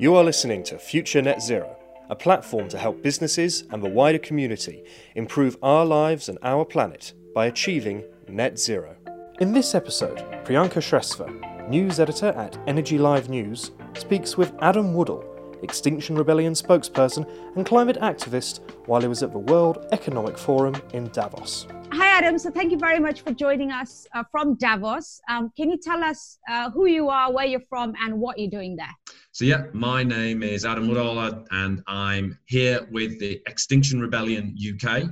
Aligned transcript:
You 0.00 0.14
are 0.14 0.22
listening 0.22 0.62
to 0.62 0.78
Future 0.78 1.20
Net 1.20 1.42
Zero, 1.42 1.76
a 2.08 2.14
platform 2.14 2.68
to 2.68 2.78
help 2.78 3.02
businesses 3.02 3.64
and 3.72 3.82
the 3.82 3.90
wider 3.90 4.20
community 4.20 4.84
improve 5.16 5.56
our 5.60 5.84
lives 5.84 6.28
and 6.28 6.38
our 6.44 6.64
planet 6.64 7.14
by 7.34 7.46
achieving 7.46 8.04
net 8.28 8.60
zero. 8.60 8.94
In 9.40 9.52
this 9.52 9.74
episode, 9.74 10.18
Priyanka 10.44 10.80
Shrestha, 10.80 11.68
news 11.68 11.98
editor 11.98 12.28
at 12.28 12.56
Energy 12.68 12.96
Live 12.96 13.28
News, 13.28 13.72
speaks 13.94 14.36
with 14.36 14.52
Adam 14.60 14.94
Woodall, 14.94 15.24
Extinction 15.62 16.14
Rebellion 16.14 16.52
spokesperson 16.52 17.28
and 17.56 17.66
climate 17.66 17.98
activist, 18.00 18.60
while 18.86 19.00
he 19.00 19.08
was 19.08 19.24
at 19.24 19.32
the 19.32 19.40
World 19.40 19.84
Economic 19.90 20.38
Forum 20.38 20.80
in 20.92 21.08
Davos. 21.08 21.66
Hi, 21.90 22.18
Adam. 22.18 22.38
So, 22.38 22.52
thank 22.52 22.70
you 22.70 22.78
very 22.78 23.00
much 23.00 23.22
for 23.22 23.32
joining 23.32 23.72
us 23.72 24.06
uh, 24.14 24.22
from 24.30 24.54
Davos. 24.54 25.20
Um, 25.28 25.50
can 25.56 25.70
you 25.70 25.76
tell 25.76 26.04
us 26.04 26.38
uh, 26.48 26.70
who 26.70 26.86
you 26.86 27.08
are, 27.08 27.32
where 27.32 27.46
you're 27.46 27.66
from, 27.68 27.94
and 28.00 28.20
what 28.20 28.38
you're 28.38 28.50
doing 28.50 28.76
there? 28.76 28.94
So, 29.38 29.44
yeah, 29.44 29.66
my 29.72 30.02
name 30.02 30.42
is 30.42 30.64
Adam 30.64 30.88
Woodall, 30.88 31.44
and 31.52 31.80
I'm 31.86 32.36
here 32.46 32.88
with 32.90 33.20
the 33.20 33.40
Extinction 33.46 34.00
Rebellion 34.00 34.56
UK 34.58 35.04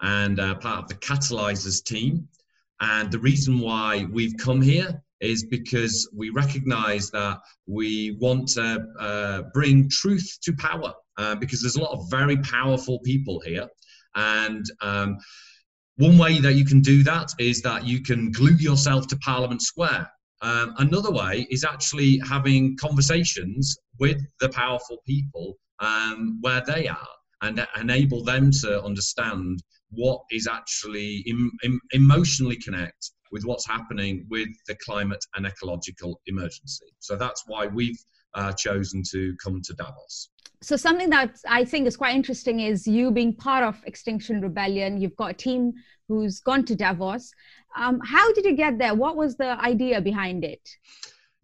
and 0.00 0.40
uh, 0.40 0.54
part 0.54 0.78
of 0.78 0.88
the 0.88 0.94
Catalyzers 0.94 1.84
team. 1.84 2.26
And 2.80 3.12
the 3.12 3.18
reason 3.18 3.58
why 3.58 4.06
we've 4.10 4.34
come 4.38 4.62
here 4.62 5.02
is 5.20 5.44
because 5.44 6.08
we 6.16 6.30
recognize 6.30 7.10
that 7.10 7.40
we 7.66 8.12
want 8.12 8.48
to 8.54 8.82
uh, 8.98 9.42
bring 9.52 9.90
truth 9.90 10.38
to 10.44 10.54
power 10.54 10.94
uh, 11.18 11.34
because 11.34 11.60
there's 11.60 11.76
a 11.76 11.82
lot 11.82 11.92
of 11.92 12.08
very 12.08 12.38
powerful 12.38 13.00
people 13.00 13.42
here. 13.44 13.68
And 14.14 14.64
um, 14.80 15.18
one 15.98 16.16
way 16.16 16.40
that 16.40 16.54
you 16.54 16.64
can 16.64 16.80
do 16.80 17.02
that 17.02 17.34
is 17.38 17.60
that 17.60 17.86
you 17.86 18.00
can 18.00 18.32
glue 18.32 18.56
yourself 18.56 19.06
to 19.08 19.18
Parliament 19.18 19.60
Square. 19.60 20.10
Um, 20.42 20.74
another 20.78 21.10
way 21.10 21.46
is 21.50 21.64
actually 21.64 22.18
having 22.26 22.76
conversations 22.76 23.76
with 23.98 24.22
the 24.40 24.48
powerful 24.48 24.98
people 25.06 25.58
um, 25.80 26.38
where 26.40 26.62
they 26.66 26.88
are 26.88 27.08
and 27.42 27.66
enable 27.78 28.24
them 28.24 28.50
to 28.50 28.82
understand 28.82 29.62
what 29.90 30.20
is 30.30 30.46
actually 30.46 31.24
em- 31.28 31.52
em- 31.64 31.80
emotionally 31.92 32.56
connect 32.56 33.12
with 33.32 33.44
what's 33.44 33.66
happening 33.66 34.26
with 34.30 34.48
the 34.66 34.74
climate 34.76 35.24
and 35.34 35.46
ecological 35.46 36.20
emergency. 36.26 36.86
So 36.98 37.16
that's 37.16 37.44
why 37.46 37.66
we've 37.66 37.98
uh, 38.34 38.52
chosen 38.52 39.02
to 39.10 39.34
come 39.42 39.60
to 39.62 39.74
Davos. 39.74 40.30
So 40.62 40.76
something 40.76 41.08
that 41.10 41.36
I 41.48 41.64
think 41.64 41.86
is 41.86 41.96
quite 41.96 42.14
interesting 42.14 42.60
is 42.60 42.86
you 42.86 43.10
being 43.10 43.34
part 43.34 43.64
of 43.64 43.82
Extinction 43.86 44.42
Rebellion. 44.42 45.00
You've 45.00 45.16
got 45.16 45.30
a 45.30 45.34
team 45.34 45.72
who's 46.10 46.40
gone 46.40 46.64
to 46.64 46.74
Davos. 46.74 47.32
Um, 47.76 48.00
how 48.04 48.32
did 48.32 48.44
you 48.44 48.56
get 48.56 48.78
there? 48.78 48.94
What 48.94 49.16
was 49.16 49.36
the 49.36 49.52
idea 49.62 50.00
behind 50.00 50.44
it? 50.44 50.68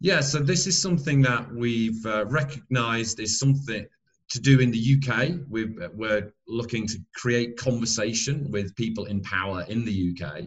Yeah, 0.01 0.21
so 0.21 0.41
this 0.41 0.67
is 0.67 0.81
something 0.81 1.23
that 1.23 1.55
we've 1.55 2.05
uh, 2.05 2.27
recognized 2.27 3.21
is 3.21 3.39
something 3.39 3.87
to 4.29 4.41
do 4.41 4.59
in 4.59 4.73
the 4.73 4.97
UK. 4.97 5.39
we 5.49 5.63
are 6.05 6.33
looking 6.49 6.87
to 6.89 6.99
create 7.15 7.57
conversation 7.57 8.51
with 8.51 8.75
people 8.75 9.05
in 9.05 9.23
power 9.23 9.65
in 9.69 9.85
the 9.85 9.97
UK. 10.11 10.47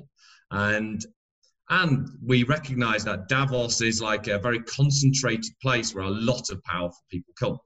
And 0.51 1.03
and 1.71 2.09
we 2.25 2.43
recognize 2.43 3.03
that 3.05 3.27
Davos 3.29 3.79
is 3.81 4.01
like 4.01 4.27
a 4.27 4.39
very 4.39 4.59
concentrated 4.63 5.53
place 5.61 5.93
where 5.93 6.03
a 6.03 6.09
lot 6.09 6.49
of 6.49 6.63
powerful 6.63 7.03
people 7.11 7.33
come. 7.39 7.59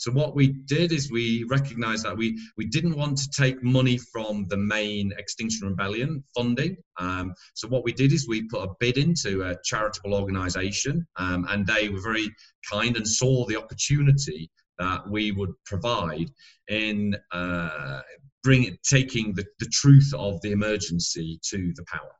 So 0.00 0.10
what 0.10 0.34
we 0.34 0.46
did 0.64 0.92
is 0.92 1.12
we 1.12 1.44
recognized 1.50 2.06
that 2.06 2.16
we, 2.16 2.40
we 2.56 2.64
didn't 2.64 2.96
want 2.96 3.18
to 3.18 3.28
take 3.38 3.62
money 3.62 3.98
from 3.98 4.46
the 4.48 4.56
main 4.56 5.12
Extinction 5.18 5.68
Rebellion 5.68 6.24
funding. 6.34 6.78
Um, 6.98 7.34
so 7.52 7.68
what 7.68 7.84
we 7.84 7.92
did 7.92 8.10
is 8.10 8.26
we 8.26 8.48
put 8.48 8.62
a 8.62 8.72
bid 8.80 8.96
into 8.96 9.42
a 9.42 9.58
charitable 9.62 10.14
organization 10.14 11.06
um, 11.16 11.46
and 11.50 11.66
they 11.66 11.90
were 11.90 12.00
very 12.00 12.34
kind 12.72 12.96
and 12.96 13.06
saw 13.06 13.44
the 13.44 13.56
opportunity 13.56 14.50
that 14.78 15.06
we 15.06 15.32
would 15.32 15.52
provide 15.66 16.30
in 16.68 17.14
uh, 17.32 18.00
bring 18.42 18.74
taking 18.82 19.34
the, 19.34 19.44
the 19.58 19.66
truth 19.66 20.10
of 20.16 20.40
the 20.40 20.52
emergency 20.52 21.38
to 21.50 21.74
the 21.76 21.84
power. 21.84 22.16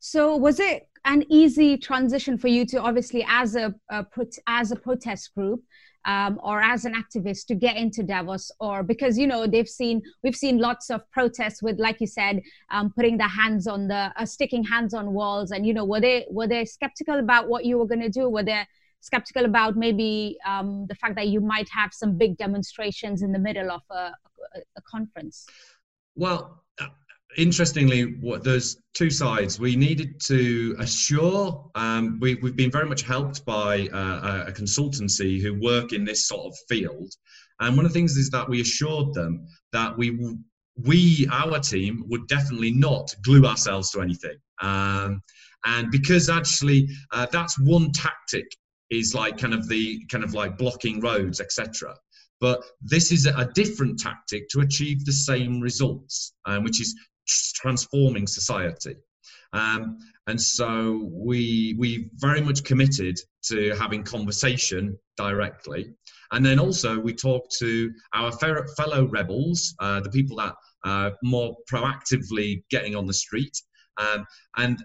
So 0.00 0.34
was 0.34 0.58
it 0.58 0.88
an 1.04 1.24
easy 1.28 1.76
transition 1.76 2.36
for 2.36 2.48
you 2.48 2.66
to 2.66 2.80
obviously 2.80 3.24
as 3.28 3.56
a, 3.56 3.74
a 3.90 4.04
as 4.46 4.72
a 4.72 4.76
protest 4.76 5.34
group 5.34 5.62
um, 6.04 6.40
or 6.42 6.62
as 6.62 6.84
an 6.84 6.94
activist 6.94 7.46
to 7.46 7.54
get 7.54 7.76
into 7.76 8.02
Davos, 8.02 8.50
or 8.58 8.82
because 8.82 9.18
you 9.18 9.26
know 9.26 9.46
they've 9.46 9.68
seen 9.68 10.02
we've 10.22 10.36
seen 10.36 10.58
lots 10.58 10.90
of 10.90 11.08
protests 11.10 11.62
with, 11.62 11.78
like 11.78 12.00
you 12.00 12.06
said, 12.06 12.42
um, 12.70 12.92
putting 12.94 13.18
their 13.18 13.28
hands 13.28 13.66
on 13.66 13.88
the 13.88 14.12
uh, 14.16 14.24
sticking 14.24 14.64
hands 14.64 14.94
on 14.94 15.12
walls, 15.12 15.50
and 15.50 15.66
you 15.66 15.74
know 15.74 15.84
were 15.84 16.00
they 16.00 16.26
were 16.30 16.46
they 16.46 16.64
skeptical 16.64 17.18
about 17.18 17.48
what 17.48 17.64
you 17.64 17.78
were 17.78 17.86
going 17.86 18.00
to 18.00 18.08
do? 18.08 18.28
Were 18.28 18.42
they 18.42 18.64
skeptical 19.00 19.44
about 19.44 19.76
maybe 19.76 20.38
um, 20.46 20.86
the 20.88 20.94
fact 20.94 21.16
that 21.16 21.28
you 21.28 21.40
might 21.40 21.68
have 21.70 21.92
some 21.92 22.16
big 22.16 22.36
demonstrations 22.36 23.22
in 23.22 23.32
the 23.32 23.38
middle 23.38 23.70
of 23.70 23.82
a, 23.90 23.94
a, 23.94 24.60
a 24.76 24.82
conference? 24.82 25.46
Well, 26.16 26.62
interestingly, 27.36 28.16
what 28.20 28.44
there's 28.44 28.76
two 28.94 29.10
sides. 29.10 29.58
We 29.58 29.76
needed 29.76 30.20
to 30.22 30.76
assure. 30.78 31.70
Um, 31.74 32.18
we, 32.20 32.36
have 32.42 32.56
been 32.56 32.70
very 32.70 32.86
much 32.86 33.02
helped 33.02 33.44
by 33.44 33.88
uh, 33.92 34.44
a 34.48 34.52
consultancy 34.52 35.40
who 35.40 35.54
work 35.60 35.92
in 35.92 36.04
this 36.04 36.26
sort 36.26 36.46
of 36.46 36.56
field, 36.68 37.10
and 37.60 37.76
one 37.76 37.84
of 37.84 37.92
the 37.92 37.98
things 37.98 38.16
is 38.16 38.30
that 38.30 38.48
we 38.48 38.60
assured 38.60 39.14
them 39.14 39.46
that 39.72 39.96
we 39.96 40.36
we 40.76 41.28
our 41.30 41.58
team 41.58 42.04
would 42.08 42.26
definitely 42.26 42.72
not 42.72 43.14
glue 43.22 43.44
ourselves 43.44 43.90
to 43.90 44.00
anything. 44.00 44.36
Um, 44.62 45.22
and 45.66 45.90
because 45.90 46.28
actually 46.28 46.88
uh, 47.12 47.26
that's 47.30 47.58
one 47.58 47.92
tactic 47.92 48.46
is 48.88 49.14
like 49.14 49.38
kind 49.38 49.54
of 49.54 49.68
the 49.68 50.04
kind 50.10 50.24
of 50.24 50.32
like 50.34 50.56
blocking 50.56 51.00
roads 51.00 51.38
etc 51.38 51.94
but 52.40 52.62
this 52.80 53.12
is 53.12 53.26
a 53.26 53.50
different 53.54 54.00
tactic 54.00 54.48
to 54.48 54.60
achieve 54.60 55.04
the 55.04 55.12
same 55.12 55.60
results, 55.60 56.32
um, 56.46 56.64
which 56.64 56.80
is 56.80 56.98
transforming 57.54 58.26
society. 58.26 58.96
Um, 59.52 59.98
and 60.26 60.40
so 60.40 61.08
we 61.12 61.74
we 61.78 62.08
very 62.16 62.40
much 62.40 62.62
committed 62.62 63.18
to 63.46 63.74
having 63.74 64.04
conversation 64.04 64.96
directly, 65.16 65.92
and 66.30 66.44
then 66.46 66.58
also 66.60 66.98
we 66.98 67.14
talked 67.14 67.56
to 67.58 67.90
our 68.14 68.30
fellow 68.32 69.08
rebels, 69.08 69.74
uh, 69.80 70.00
the 70.00 70.10
people 70.10 70.36
that 70.36 70.54
are 70.84 71.12
more 71.22 71.56
proactively 71.70 72.62
getting 72.70 72.94
on 72.94 73.06
the 73.06 73.12
street, 73.12 73.56
um, 73.98 74.24
and 74.56 74.78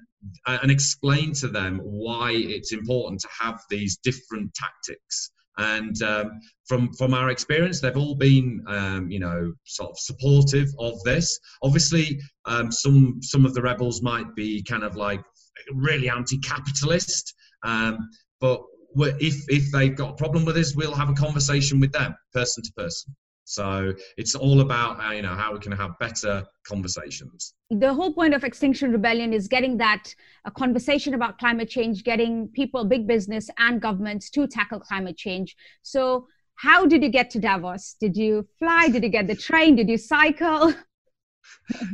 and 0.47 0.71
explain 0.71 1.33
to 1.33 1.47
them 1.47 1.79
why 1.83 2.31
it's 2.31 2.73
important 2.73 3.21
to 3.21 3.29
have 3.39 3.61
these 3.69 3.97
different 3.97 4.51
tactics 4.55 5.31
and 5.57 6.01
um, 6.01 6.39
from 6.67 6.93
from 6.93 7.13
our 7.13 7.29
experience, 7.29 7.79
they've 7.79 7.97
all 7.97 8.15
been, 8.15 8.63
um, 8.67 9.09
you 9.09 9.19
know, 9.19 9.53
sort 9.65 9.91
of 9.91 9.99
supportive 9.99 10.69
of 10.79 11.01
this. 11.03 11.39
Obviously, 11.63 12.19
um, 12.45 12.71
some 12.71 13.19
some 13.21 13.45
of 13.45 13.53
the 13.53 13.61
rebels 13.61 14.01
might 14.01 14.33
be 14.35 14.61
kind 14.63 14.83
of 14.83 14.95
like 14.95 15.21
really 15.73 16.09
anti-capitalist, 16.09 17.33
um, 17.63 18.09
but 18.39 18.61
if 18.97 19.45
if 19.49 19.71
they've 19.71 19.95
got 19.95 20.11
a 20.11 20.15
problem 20.15 20.45
with 20.45 20.55
this, 20.55 20.75
we'll 20.75 20.93
have 20.93 21.09
a 21.09 21.13
conversation 21.13 21.79
with 21.79 21.91
them, 21.91 22.15
person 22.33 22.63
to 22.63 22.71
person. 22.73 23.15
So 23.45 23.93
it's 24.17 24.35
all 24.35 24.61
about 24.61 24.99
uh, 24.99 25.11
you 25.13 25.21
know 25.21 25.35
how 25.35 25.53
we 25.53 25.59
can 25.59 25.71
have 25.71 25.97
better 25.99 26.43
conversations. 26.67 27.53
The 27.69 27.93
whole 27.93 28.11
point 28.13 28.33
of 28.33 28.43
Extinction 28.43 28.91
Rebellion 28.91 29.33
is 29.33 29.47
getting 29.47 29.77
that 29.77 30.13
a 30.45 30.51
conversation 30.51 31.13
about 31.13 31.37
climate 31.37 31.69
change, 31.69 32.03
getting 32.03 32.49
people, 32.49 32.85
big 32.85 33.07
business, 33.07 33.49
and 33.57 33.81
governments 33.81 34.29
to 34.31 34.47
tackle 34.47 34.79
climate 34.79 35.17
change. 35.17 35.55
So 35.83 36.27
how 36.55 36.85
did 36.85 37.03
you 37.03 37.09
get 37.09 37.29
to 37.31 37.39
Davos? 37.39 37.95
Did 37.99 38.17
you 38.17 38.47
fly? 38.59 38.89
Did 38.89 39.03
you 39.03 39.09
get 39.09 39.27
the 39.27 39.35
train? 39.35 39.75
Did 39.75 39.89
you 39.89 39.97
cycle? 39.97 40.73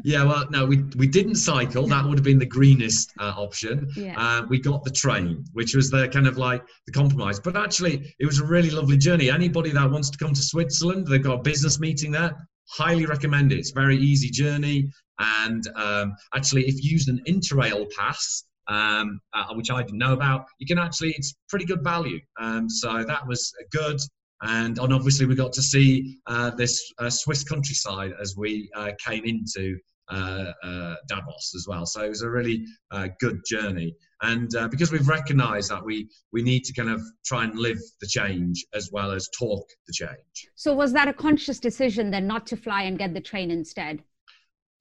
yeah, 0.03 0.23
well, 0.23 0.45
no, 0.49 0.65
we, 0.65 0.83
we 0.97 1.07
didn't 1.07 1.35
cycle. 1.35 1.87
That 1.87 2.05
would 2.05 2.17
have 2.17 2.23
been 2.23 2.39
the 2.39 2.45
greenest 2.45 3.11
uh, 3.19 3.33
option. 3.37 3.89
Yeah. 3.95 4.15
Uh, 4.17 4.45
we 4.49 4.59
got 4.59 4.83
the 4.83 4.91
train, 4.91 5.45
which 5.53 5.75
was 5.75 5.89
the 5.89 6.07
kind 6.09 6.27
of 6.27 6.37
like 6.37 6.63
the 6.85 6.91
compromise. 6.91 7.39
But 7.39 7.55
actually, 7.55 8.13
it 8.19 8.25
was 8.25 8.39
a 8.39 8.45
really 8.45 8.69
lovely 8.69 8.97
journey. 8.97 9.29
Anybody 9.29 9.71
that 9.71 9.89
wants 9.89 10.09
to 10.09 10.17
come 10.17 10.33
to 10.33 10.41
Switzerland, 10.41 11.07
they've 11.07 11.23
got 11.23 11.39
a 11.39 11.41
business 11.41 11.79
meeting 11.79 12.11
there. 12.11 12.35
Highly 12.69 13.05
recommend 13.05 13.51
it. 13.51 13.59
It's 13.59 13.71
a 13.71 13.75
very 13.75 13.97
easy 13.97 14.29
journey. 14.29 14.89
And 15.19 15.63
um, 15.75 16.15
actually, 16.35 16.67
if 16.67 16.83
you 16.83 16.91
use 16.91 17.07
an 17.07 17.21
Interrail 17.27 17.87
pass, 17.97 18.43
um, 18.67 19.19
uh, 19.33 19.53
which 19.53 19.69
I 19.69 19.83
didn't 19.83 19.99
know 19.99 20.13
about, 20.13 20.45
you 20.59 20.67
can 20.67 20.79
actually, 20.79 21.11
it's 21.11 21.33
pretty 21.49 21.65
good 21.65 21.83
value. 21.83 22.19
Um, 22.39 22.69
so 22.69 23.03
that 23.03 23.27
was 23.27 23.53
a 23.59 23.77
good 23.77 23.99
and, 24.41 24.77
and 24.79 24.93
obviously 24.93 25.25
we 25.25 25.35
got 25.35 25.53
to 25.53 25.61
see 25.61 26.17
uh, 26.27 26.49
this 26.51 26.91
uh, 26.99 27.09
Swiss 27.09 27.43
countryside 27.43 28.13
as 28.19 28.35
we 28.35 28.69
uh, 28.75 28.91
came 29.05 29.23
into 29.25 29.77
uh, 30.09 30.51
uh, 30.63 30.95
Davos 31.07 31.53
as 31.55 31.65
well. 31.67 31.85
So 31.85 32.01
it 32.01 32.09
was 32.09 32.21
a 32.21 32.29
really 32.29 32.65
uh, 32.91 33.07
good 33.19 33.41
journey, 33.47 33.95
and 34.21 34.49
because 34.69 34.91
we've 34.91 35.07
recognised 35.07 35.71
that 35.71 35.83
we 35.83 36.09
we 36.33 36.41
need 36.41 36.65
to 36.65 36.73
kind 36.73 36.89
of 36.89 37.01
try 37.25 37.45
and 37.45 37.57
live 37.57 37.79
the 38.01 38.07
change 38.07 38.65
as 38.73 38.89
well 38.91 39.11
as 39.11 39.29
talk 39.37 39.65
the 39.87 39.93
change. 39.93 40.49
So 40.55 40.73
was 40.73 40.91
that 40.93 41.07
a 41.07 41.13
conscious 41.13 41.59
decision 41.59 42.11
then 42.11 42.27
not 42.27 42.45
to 42.47 42.57
fly 42.57 42.83
and 42.83 42.97
get 42.97 43.13
the 43.13 43.21
train 43.21 43.51
instead? 43.51 44.03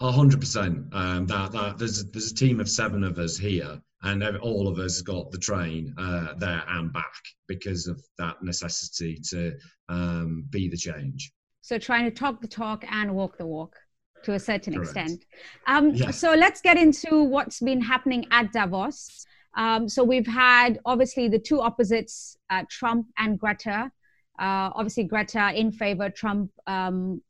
A 0.00 0.10
hundred 0.10 0.40
percent. 0.40 0.86
Um, 0.92 1.26
that 1.26 1.52
that 1.52 1.78
there's 1.78 2.04
there's 2.10 2.32
a 2.32 2.34
team 2.34 2.58
of 2.58 2.68
seven 2.68 3.04
of 3.04 3.18
us 3.18 3.36
here, 3.36 3.80
and 4.02 4.24
all 4.38 4.68
of 4.68 4.78
us 4.78 5.02
got 5.02 5.30
the 5.30 5.38
train 5.38 5.94
uh, 5.98 6.34
there 6.38 6.62
and 6.68 6.92
back 6.92 7.12
because 7.46 7.86
of 7.86 8.02
that 8.18 8.42
necessity 8.42 9.20
to 9.30 9.52
um, 9.88 10.44
be 10.50 10.68
the 10.68 10.76
change. 10.76 11.32
So 11.60 11.78
trying 11.78 12.04
to 12.04 12.10
talk 12.10 12.40
the 12.40 12.48
talk 12.48 12.84
and 12.90 13.14
walk 13.14 13.36
the 13.36 13.46
walk 13.46 13.76
to 14.24 14.34
a 14.34 14.38
certain 14.38 14.74
Correct. 14.74 14.96
extent. 14.96 15.24
Um, 15.66 15.90
yeah. 15.90 16.10
So 16.10 16.34
let's 16.34 16.60
get 16.60 16.76
into 16.76 17.22
what's 17.22 17.60
been 17.60 17.80
happening 17.80 18.26
at 18.30 18.52
Davos. 18.52 19.26
Um, 19.54 19.88
so 19.88 20.04
we've 20.04 20.26
had 20.26 20.78
obviously 20.84 21.28
the 21.28 21.38
two 21.38 21.60
opposites, 21.60 22.36
uh, 22.50 22.64
Trump 22.70 23.06
and 23.18 23.38
Greta. 23.38 23.90
Uh, 24.38 24.70
obviously, 24.74 25.04
Greta 25.04 25.52
in 25.54 25.70
favor, 25.70 26.08
Trump 26.08 26.50
um, 26.66 27.20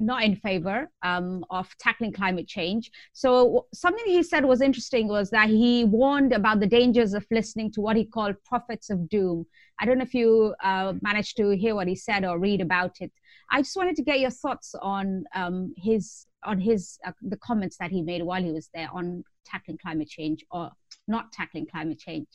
not 0.00 0.24
in 0.24 0.34
favor 0.34 0.90
um, 1.02 1.44
of 1.50 1.68
tackling 1.78 2.12
climate 2.12 2.48
change. 2.48 2.90
So 3.12 3.66
something 3.72 4.04
he 4.06 4.22
said 4.22 4.44
was 4.44 4.60
interesting 4.60 5.08
was 5.08 5.30
that 5.30 5.48
he 5.48 5.84
warned 5.84 6.32
about 6.32 6.60
the 6.60 6.66
dangers 6.66 7.12
of 7.12 7.26
listening 7.30 7.70
to 7.72 7.80
what 7.80 7.96
he 7.96 8.04
called 8.04 8.36
prophets 8.44 8.90
of 8.90 9.08
doom. 9.08 9.46
I 9.78 9.84
don't 9.84 9.98
know 9.98 10.04
if 10.04 10.14
you 10.14 10.54
uh, 10.62 10.94
managed 11.02 11.36
to 11.36 11.50
hear 11.56 11.74
what 11.74 11.88
he 11.88 11.94
said 11.94 12.24
or 12.24 12.38
read 12.38 12.60
about 12.60 12.96
it. 13.00 13.12
I 13.50 13.62
just 13.62 13.76
wanted 13.76 13.96
to 13.96 14.02
get 14.02 14.20
your 14.20 14.30
thoughts 14.30 14.74
on 14.80 15.24
um, 15.34 15.74
his 15.76 16.26
on 16.42 16.58
his 16.58 16.98
uh, 17.06 17.12
the 17.20 17.36
comments 17.36 17.76
that 17.78 17.90
he 17.90 18.00
made 18.00 18.22
while 18.22 18.42
he 18.42 18.52
was 18.52 18.70
there 18.72 18.88
on 18.92 19.22
tackling 19.44 19.78
climate 19.78 20.08
change 20.08 20.44
or 20.50 20.70
not 21.08 21.32
tackling 21.32 21.66
climate 21.66 21.98
change. 21.98 22.26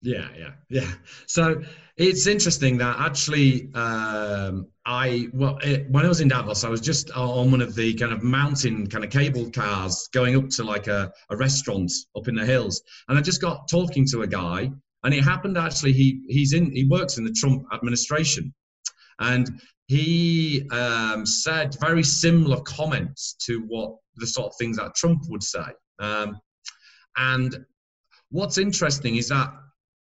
Yeah, 0.00 0.28
yeah, 0.38 0.52
yeah. 0.68 0.92
So 1.26 1.60
it's 1.96 2.28
interesting 2.28 2.78
that 2.78 3.00
actually, 3.00 3.68
um, 3.74 4.68
I 4.86 5.28
well, 5.32 5.58
it, 5.62 5.90
when 5.90 6.04
I 6.04 6.08
was 6.08 6.20
in 6.20 6.28
Davos, 6.28 6.62
I 6.62 6.68
was 6.68 6.80
just 6.80 7.10
on 7.10 7.50
one 7.50 7.60
of 7.60 7.74
the 7.74 7.94
kind 7.94 8.12
of 8.12 8.22
mountain 8.22 8.86
kind 8.86 9.04
of 9.04 9.10
cable 9.10 9.50
cars 9.50 10.08
going 10.12 10.36
up 10.36 10.50
to 10.50 10.62
like 10.62 10.86
a, 10.86 11.12
a 11.30 11.36
restaurant 11.36 11.90
up 12.16 12.28
in 12.28 12.36
the 12.36 12.46
hills, 12.46 12.80
and 13.08 13.18
I 13.18 13.22
just 13.22 13.40
got 13.40 13.68
talking 13.68 14.06
to 14.12 14.22
a 14.22 14.26
guy, 14.26 14.70
and 15.02 15.12
it 15.12 15.24
happened 15.24 15.58
actually 15.58 15.92
he 15.94 16.22
he's 16.28 16.52
in 16.52 16.70
he 16.70 16.84
works 16.84 17.18
in 17.18 17.24
the 17.24 17.32
Trump 17.32 17.64
administration, 17.74 18.54
and 19.18 19.50
he 19.88 20.68
um, 20.70 21.26
said 21.26 21.74
very 21.80 22.04
similar 22.04 22.60
comments 22.60 23.34
to 23.46 23.62
what 23.66 23.96
the 24.14 24.26
sort 24.28 24.46
of 24.46 24.52
things 24.60 24.76
that 24.76 24.94
Trump 24.94 25.22
would 25.28 25.42
say, 25.42 25.66
um, 25.98 26.38
and 27.16 27.64
what's 28.30 28.58
interesting 28.58 29.16
is 29.16 29.28
that 29.30 29.50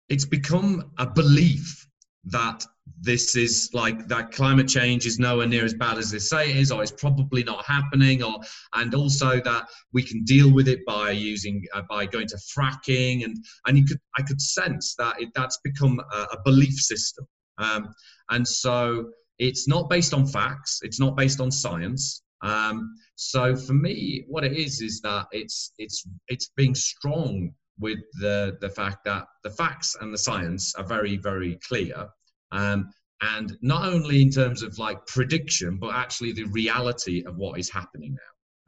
it's 0.09 0.25
become 0.25 0.91
a 0.99 1.07
belief 1.07 1.87
that 2.25 2.65
this 3.01 3.37
is 3.37 3.71
like 3.73 4.09
that 4.09 4.33
climate 4.33 4.69
change 4.69 5.07
is 5.07 5.19
nowhere 5.19 5.47
near 5.47 5.65
as 5.65 5.75
bad 5.75 5.99
as 5.99 6.11
they 6.11 6.19
say 6.19 6.51
it 6.51 6.57
is 6.57 6.73
or 6.73 6.83
it's 6.83 6.93
probably 6.93 7.45
not 7.45 7.65
happening 7.65 8.23
or 8.23 8.35
and 8.75 8.95
also 8.95 9.41
that 9.41 9.67
we 9.93 10.03
can 10.03 10.25
deal 10.25 10.53
with 10.53 10.67
it 10.67 10.81
by 10.87 11.11
using 11.11 11.63
uh, 11.75 11.83
by 11.89 12.07
going 12.07 12.27
to 12.27 12.39
fracking 12.57 13.25
and 13.25 13.37
and 13.67 13.77
you 13.77 13.85
could 13.85 13.99
i 14.19 14.23
could 14.23 14.41
sense 14.41 14.95
that 14.99 15.21
it, 15.21 15.29
that's 15.35 15.59
become 15.63 16.01
a, 16.13 16.19
a 16.19 16.39
belief 16.45 16.75
system. 16.75 17.27
Um, 17.59 17.89
and 18.31 18.47
so 18.47 19.11
it's 19.39 19.67
not 19.67 19.89
based 19.89 20.15
on 20.15 20.27
facts 20.27 20.81
it's 20.83 21.01
not 21.01 21.17
based 21.17 21.41
on 21.41 21.51
science. 21.51 22.23
Um, 22.43 22.95
so 23.15 23.57
for 23.57 23.73
me 23.73 24.25
what 24.29 24.45
it 24.45 24.53
is 24.53 24.81
is 24.81 25.01
that 25.03 25.27
it's 25.33 25.73
it's 25.79 26.07
it's 26.29 26.51
being 26.57 26.75
strong 26.75 27.53
with 27.79 27.99
the, 28.21 28.57
the 28.61 28.71
fact 28.71 29.05
that 29.05 29.27
the 29.45 29.51
facts 29.51 29.97
and 30.01 30.13
the 30.13 30.19
science 30.19 30.75
are 30.75 30.85
very, 30.85 31.17
very 31.17 31.59
clear. 31.69 32.09
Um, 32.53 32.91
and 33.23 33.57
not 33.63 33.87
only 33.87 34.23
in 34.23 34.31
terms 34.31 34.63
of 34.63 34.79
like 34.79 35.05
prediction, 35.07 35.79
but 35.79 35.95
actually 35.95 36.33
the 36.33 36.45
reality 36.45 37.25
of 37.27 37.37
what 37.37 37.59
is 37.59 37.71
happening 37.71 38.17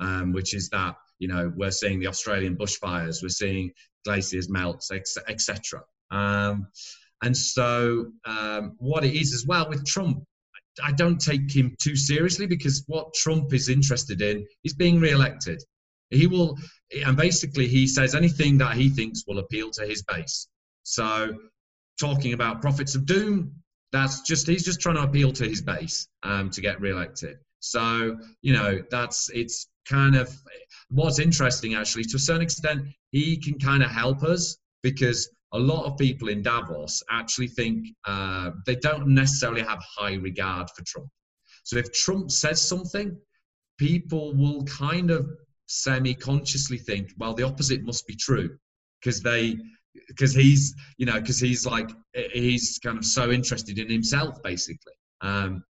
now, 0.01 0.07
um, 0.07 0.33
which 0.33 0.55
is 0.55 0.69
that, 0.71 0.97
you 1.19 1.29
know, 1.29 1.53
we're 1.57 1.71
seeing 1.71 2.01
the 2.01 2.07
Australian 2.07 2.57
bushfires, 2.57 3.23
we're 3.23 3.29
seeing 3.29 3.71
glaciers 4.05 4.49
melt, 4.49 4.85
etc. 4.91 5.83
Um, 6.11 6.69
and 7.23 7.37
so 7.37 8.07
um, 8.25 8.77
what 8.79 9.05
it 9.05 9.15
is 9.15 9.35
as 9.35 9.45
well 9.47 9.69
with 9.69 9.85
Trump, 9.85 10.23
I 10.83 10.93
don't 10.93 11.21
take 11.21 11.55
him 11.55 11.75
too 11.83 11.97
seriously 11.97 12.47
because 12.47 12.85
what 12.87 13.13
Trump 13.15 13.53
is 13.53 13.69
interested 13.69 14.23
in 14.23 14.47
is 14.65 14.75
being 14.75 15.01
re-elected. 15.01 15.63
He 16.11 16.27
will, 16.27 16.57
and 16.93 17.17
basically, 17.17 17.67
he 17.67 17.87
says 17.87 18.15
anything 18.15 18.59
that 18.59 18.77
he 18.77 18.89
thinks 18.89 19.25
will 19.27 19.39
appeal 19.39 19.71
to 19.73 19.87
his 19.87 20.03
base. 20.03 20.49
So, 20.85 21.37
talking 22.01 22.33
about 22.33 22.63
prophets 22.63 22.95
of 22.95 23.05
doom, 23.05 23.53
that's 23.93 24.23
just 24.23 24.47
he's 24.47 24.65
just 24.65 24.81
trying 24.81 24.97
to 24.97 25.03
appeal 25.03 25.33
to 25.33 25.45
his 25.45 25.63
base 25.63 26.09
um, 26.23 26.51
to 26.51 26.61
get 26.61 26.81
re-elected. 26.81 27.39
So, 27.61 28.19
you 28.43 28.53
know, 28.53 28.83
that's 28.91 29.31
it's 29.31 29.69
kind 29.89 30.17
of 30.17 30.35
what's 30.91 31.19
interesting 31.19 31.75
actually 31.75 32.05
to 32.05 32.17
a 32.17 32.21
certain 32.21 32.43
extent. 32.43 32.87
He 33.11 33.37
can 33.37 33.59
kind 33.59 33.83
of 33.83 33.91
help 33.91 34.23
us 34.23 34.57
because 34.83 35.29
a 35.53 35.59
lot 35.59 35.87
of 35.87 35.97
people 35.97 36.29
in 36.29 36.43
Davos 36.43 37.03
actually 37.11 37.49
think 37.49 37.89
uh, 38.05 38.51
they 38.67 38.77
don't 38.77 39.09
necessarily 39.09 39.63
have 39.63 39.83
high 39.83 40.15
regard 40.15 40.69
for 40.77 40.85
Trump. 40.87 41.09
So 41.65 41.79
if 41.79 41.93
Trump 41.93 42.31
says 42.31 42.61
something, 42.61 43.17
people 43.79 44.35
will 44.35 44.65
kind 44.65 45.11
of 45.11 45.29
semi-consciously 45.69 46.79
think, 46.79 47.13
well, 47.19 47.35
the 47.35 47.45
opposite 47.45 47.83
must 47.83 48.07
be 48.07 48.17
true 48.17 48.59
because 49.01 49.21
they 49.23 49.57
because 50.07 50.35
he's 50.35 50.75
you 50.97 51.07
know 51.07 51.21
because 51.21 51.41
he's 51.41 51.67
like 51.67 51.91
he's 52.33 52.79
kind 52.83 52.99
of 52.99 53.05
so 53.05 53.31
interested 53.31 53.79
in 53.79 53.89
himself 53.89 54.43
basically. 54.43 54.93
Um, 55.21 55.65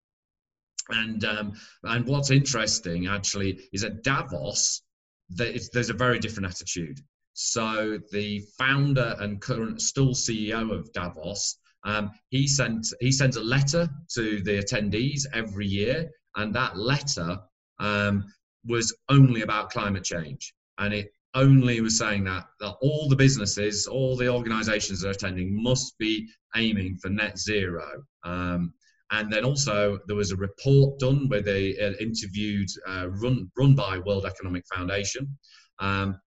and 0.89 1.23
um, 1.25 1.53
and 1.83 2.05
what's 2.05 2.31
interesting 2.31 3.07
actually 3.07 3.59
is 3.73 3.83
at 3.83 4.03
davos 4.03 4.81
there's 5.29 5.89
a 5.89 5.93
very 5.93 6.19
different 6.19 6.47
attitude. 6.47 6.99
So 7.33 7.97
the 8.11 8.41
founder 8.57 9.15
and 9.19 9.41
current 9.41 9.81
still 9.81 10.13
ceo 10.13 10.71
of 10.71 10.91
davos 10.93 11.57
um, 11.85 12.11
he 12.29 12.47
sent 12.47 12.87
he 12.99 13.11
sends 13.11 13.37
a 13.37 13.43
letter 13.43 13.87
to 14.15 14.41
the 14.41 14.61
attendees 14.61 15.25
every 15.33 15.67
year 15.67 16.09
and 16.35 16.53
that 16.53 16.77
letter 16.77 17.37
um, 17.79 18.25
was 18.65 18.95
only 19.09 19.41
about 19.41 19.69
climate 19.69 20.03
change. 20.03 20.53
And 20.77 20.93
it 20.93 21.11
only 21.33 21.81
was 21.81 21.97
saying 21.97 22.23
that, 22.23 22.45
that 22.59 22.75
all 22.81 23.07
the 23.09 23.15
businesses, 23.15 23.87
all 23.87 24.15
the 24.15 24.29
organizations 24.29 25.01
that 25.01 25.09
are 25.09 25.11
attending 25.11 25.61
must 25.61 25.97
be 25.97 26.27
aiming 26.55 26.97
for 26.97 27.09
net 27.09 27.37
zero. 27.37 28.03
Um, 28.23 28.73
and 29.11 29.31
then 29.31 29.45
also 29.45 29.99
there 30.07 30.15
was 30.15 30.31
a 30.31 30.37
report 30.37 30.97
done 30.99 31.27
where 31.27 31.41
they 31.41 31.77
uh, 31.77 31.91
interviewed, 31.99 32.67
uh, 32.87 33.07
run, 33.09 33.51
run 33.57 33.75
by 33.75 33.99
World 33.99 34.25
Economic 34.25 34.63
Foundation. 34.73 35.37
Um, 35.79 36.19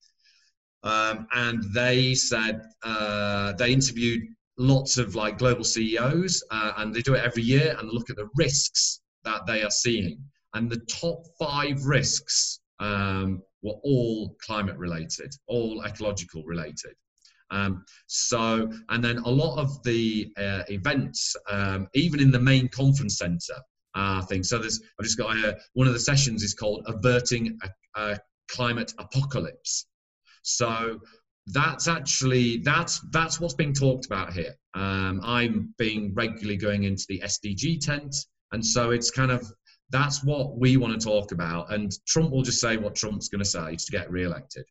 um, 0.85 1.27
and 1.35 1.65
they 1.75 2.15
said 2.15 2.63
uh, 2.85 3.53
they 3.55 3.73
interviewed 3.73 4.23
lots 4.59 4.97
of 4.97 5.15
like 5.15 5.39
global 5.39 5.65
CEOs, 5.65 6.45
uh, 6.51 6.73
and 6.77 6.95
they 6.95 7.03
do 7.03 7.15
it 7.15 7.25
every 7.25 7.43
year 7.43 7.77
and 7.79 7.91
look 7.91 8.11
at 8.11 8.17
the 8.17 8.29
risks 8.37 9.01
that 9.25 9.45
they 9.47 9.63
are 9.63 9.71
seeing 9.71 10.23
and 10.59 10.69
the 10.69 10.81
top 10.91 11.25
five 11.39 11.85
risks 11.85 12.59
um, 12.81 13.41
were 13.63 13.79
all 13.85 14.35
climate 14.45 14.77
related, 14.77 15.33
all 15.47 15.85
ecological 15.85 16.43
related. 16.43 16.95
Um, 17.53 17.85
so, 18.09 18.69
and 18.89 19.03
then 19.03 19.19
a 19.19 19.31
lot 19.31 19.57
of 19.57 19.81
the 19.85 20.33
uh, 20.37 20.65
events, 20.69 21.37
um, 21.49 21.87
even 21.95 22.21
in 22.21 22.33
the 22.33 22.41
main 22.41 22.69
conference 22.69 23.19
center, 23.19 23.55
uh, 23.95 24.23
thing. 24.23 24.43
So, 24.43 24.59
there's 24.59 24.81
I've 24.99 25.05
just 25.05 25.17
got 25.17 25.37
uh, 25.39 25.55
one 25.75 25.87
of 25.87 25.93
the 25.93 26.01
sessions 26.01 26.43
is 26.43 26.55
called 26.55 26.83
"Averting 26.87 27.57
a, 27.63 28.01
a 28.01 28.19
Climate 28.51 28.93
Apocalypse." 28.99 29.87
So, 30.43 30.99
that's 31.47 31.87
actually 31.87 32.59
that's 32.59 33.01
that's 33.13 33.41
what's 33.41 33.55
being 33.55 33.73
talked 33.73 34.07
about 34.07 34.33
here. 34.33 34.55
Um, 34.75 35.21
I'm 35.23 35.73
being 35.79 36.13
regularly 36.15 36.57
going 36.57 36.83
into 36.83 37.05
the 37.09 37.21
SDG 37.21 37.81
tent, 37.81 38.15
and 38.51 38.65
so 38.65 38.91
it's 38.91 39.11
kind 39.11 39.31
of 39.31 39.51
that's 39.91 40.23
what 40.25 40.59
we 40.59 40.77
want 40.77 40.99
to 40.99 41.05
talk 41.05 41.33
about. 41.33 41.73
And 41.73 41.93
Trump 42.07 42.31
will 42.31 42.43
just 42.43 42.61
say 42.61 42.77
what 42.77 42.95
Trump's 42.95 43.29
going 43.29 43.41
to 43.41 43.49
say 43.49 43.77
to 43.77 43.93
get 43.93 44.11
reelected. 44.11 44.65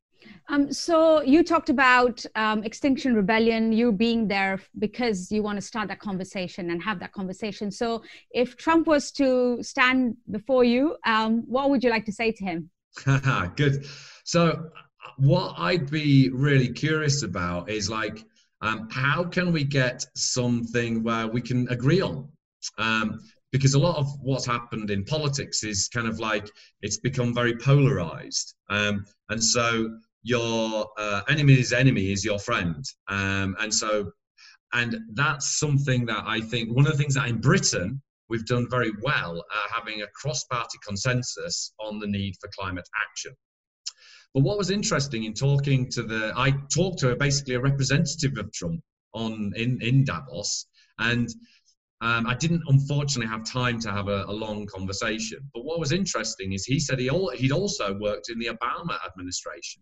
Um, 0.49 0.71
so 0.71 1.21
you 1.21 1.43
talked 1.43 1.69
about 1.69 2.25
um, 2.35 2.63
Extinction 2.63 3.15
Rebellion, 3.15 3.71
you 3.71 3.91
being 3.91 4.27
there 4.27 4.59
because 4.79 5.31
you 5.31 5.43
want 5.43 5.57
to 5.57 5.61
start 5.61 5.87
that 5.89 5.99
conversation 5.99 6.69
and 6.69 6.81
have 6.83 6.99
that 6.99 7.11
conversation. 7.11 7.71
So 7.71 8.03
if 8.31 8.55
Trump 8.57 8.87
was 8.87 9.11
to 9.13 9.61
stand 9.61 10.15
before 10.31 10.63
you, 10.63 10.97
um, 11.05 11.43
what 11.47 11.69
would 11.69 11.83
you 11.83 11.89
like 11.89 12.05
to 12.05 12.11
say 12.11 12.31
to 12.31 12.43
him? 12.43 12.69
Good. 13.55 13.85
So 14.23 14.69
what 15.17 15.55
I'd 15.57 15.89
be 15.89 16.29
really 16.29 16.69
curious 16.69 17.23
about 17.23 17.69
is 17.69 17.89
like, 17.89 18.23
um, 18.61 18.89
how 18.89 19.23
can 19.23 19.51
we 19.51 19.63
get 19.63 20.05
something 20.15 21.03
where 21.03 21.27
we 21.27 21.41
can 21.41 21.67
agree 21.69 22.01
on? 22.01 22.27
Because 23.51 23.73
a 23.75 23.79
lot 23.79 23.97
of 23.97 24.07
what's 24.21 24.45
happened 24.45 24.91
in 24.91 25.05
politics 25.05 25.63
is 25.63 25.87
kind 25.87 26.07
of 26.07 26.19
like 26.19 26.49
it's 26.81 26.97
become 26.97 27.33
very 27.33 27.55
polarized. 27.57 28.55
Um, 28.69 29.05
and 29.29 29.41
so 29.41 29.97
your 30.23 30.89
uh, 30.97 31.21
enemy's 31.29 31.71
enemy 31.71 32.11
is 32.11 32.25
your 32.25 32.39
friend. 32.39 32.83
Um, 33.07 33.55
and 33.59 33.73
so 33.73 34.11
and 34.73 34.97
that's 35.13 35.59
something 35.59 36.05
that 36.05 36.25
i 36.25 36.41
think 36.41 36.69
one 36.75 36.85
of 36.85 36.91
the 36.91 36.97
things 36.97 37.13
that 37.13 37.29
in 37.29 37.39
britain 37.39 38.01
we've 38.29 38.45
done 38.45 38.67
very 38.69 38.91
well 39.01 39.37
at 39.37 39.71
having 39.75 40.01
a 40.01 40.07
cross-party 40.07 40.77
consensus 40.85 41.73
on 41.79 41.99
the 41.99 42.07
need 42.07 42.35
for 42.39 42.49
climate 42.57 42.87
action. 43.09 43.33
But 44.33 44.43
what 44.43 44.57
was 44.57 44.69
interesting 44.69 45.23
in 45.23 45.33
talking 45.33 45.89
to 45.91 46.03
the, 46.03 46.33
I 46.35 46.51
talked 46.73 46.99
to 46.99 47.15
basically 47.15 47.55
a 47.55 47.59
representative 47.59 48.37
of 48.37 48.51
Trump 48.51 48.81
on 49.13 49.53
in 49.55 49.81
in 49.81 50.03
Davos, 50.03 50.67
and 50.99 51.29
um, 52.01 52.27
I 52.27 52.35
didn't 52.35 52.63
unfortunately 52.67 53.29
have 53.31 53.43
time 53.43 53.79
to 53.79 53.91
have 53.91 54.07
a, 54.07 54.25
a, 54.27 54.31
long 54.31 54.67
conversation. 54.67 55.39
But 55.53 55.65
what 55.65 55.79
was 55.79 55.91
interesting 55.91 56.53
is 56.53 56.63
he 56.63 56.79
said 56.79 56.99
he 56.99 57.09
al- 57.09 57.31
he'd 57.31 57.51
also 57.51 57.97
worked 57.97 58.29
in 58.29 58.37
the 58.37 58.47
Obama 58.47 58.97
administration, 59.05 59.81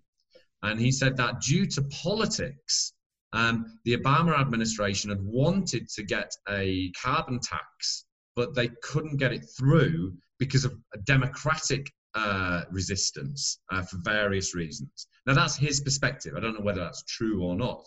and 0.63 0.79
he 0.79 0.91
said 0.91 1.17
that 1.17 1.41
due 1.41 1.65
to 1.65 1.81
politics, 2.03 2.93
um, 3.33 3.79
the 3.83 3.97
Obama 3.97 4.39
administration 4.39 5.09
had 5.09 5.21
wanted 5.21 5.89
to 5.89 6.03
get 6.03 6.31
a 6.49 6.89
carbon 6.91 7.39
tax, 7.41 8.05
but 8.35 8.55
they 8.55 8.69
couldn't 8.81 9.17
get 9.17 9.33
it 9.33 9.45
through 9.57 10.13
because 10.39 10.63
of 10.63 10.73
a 10.93 10.97
democratic 10.99 11.91
uh, 12.13 12.63
resistance 12.71 13.59
uh, 13.73 13.81
for 13.81 13.97
various 13.97 14.55
reasons. 14.55 15.07
Now 15.25 15.33
that's 15.33 15.57
his 15.57 15.81
perspective. 15.81 16.33
I 16.37 16.39
don't 16.39 16.53
know 16.53 16.63
whether 16.63 16.79
that's 16.79 17.03
true 17.03 17.43
or 17.43 17.57
not, 17.57 17.83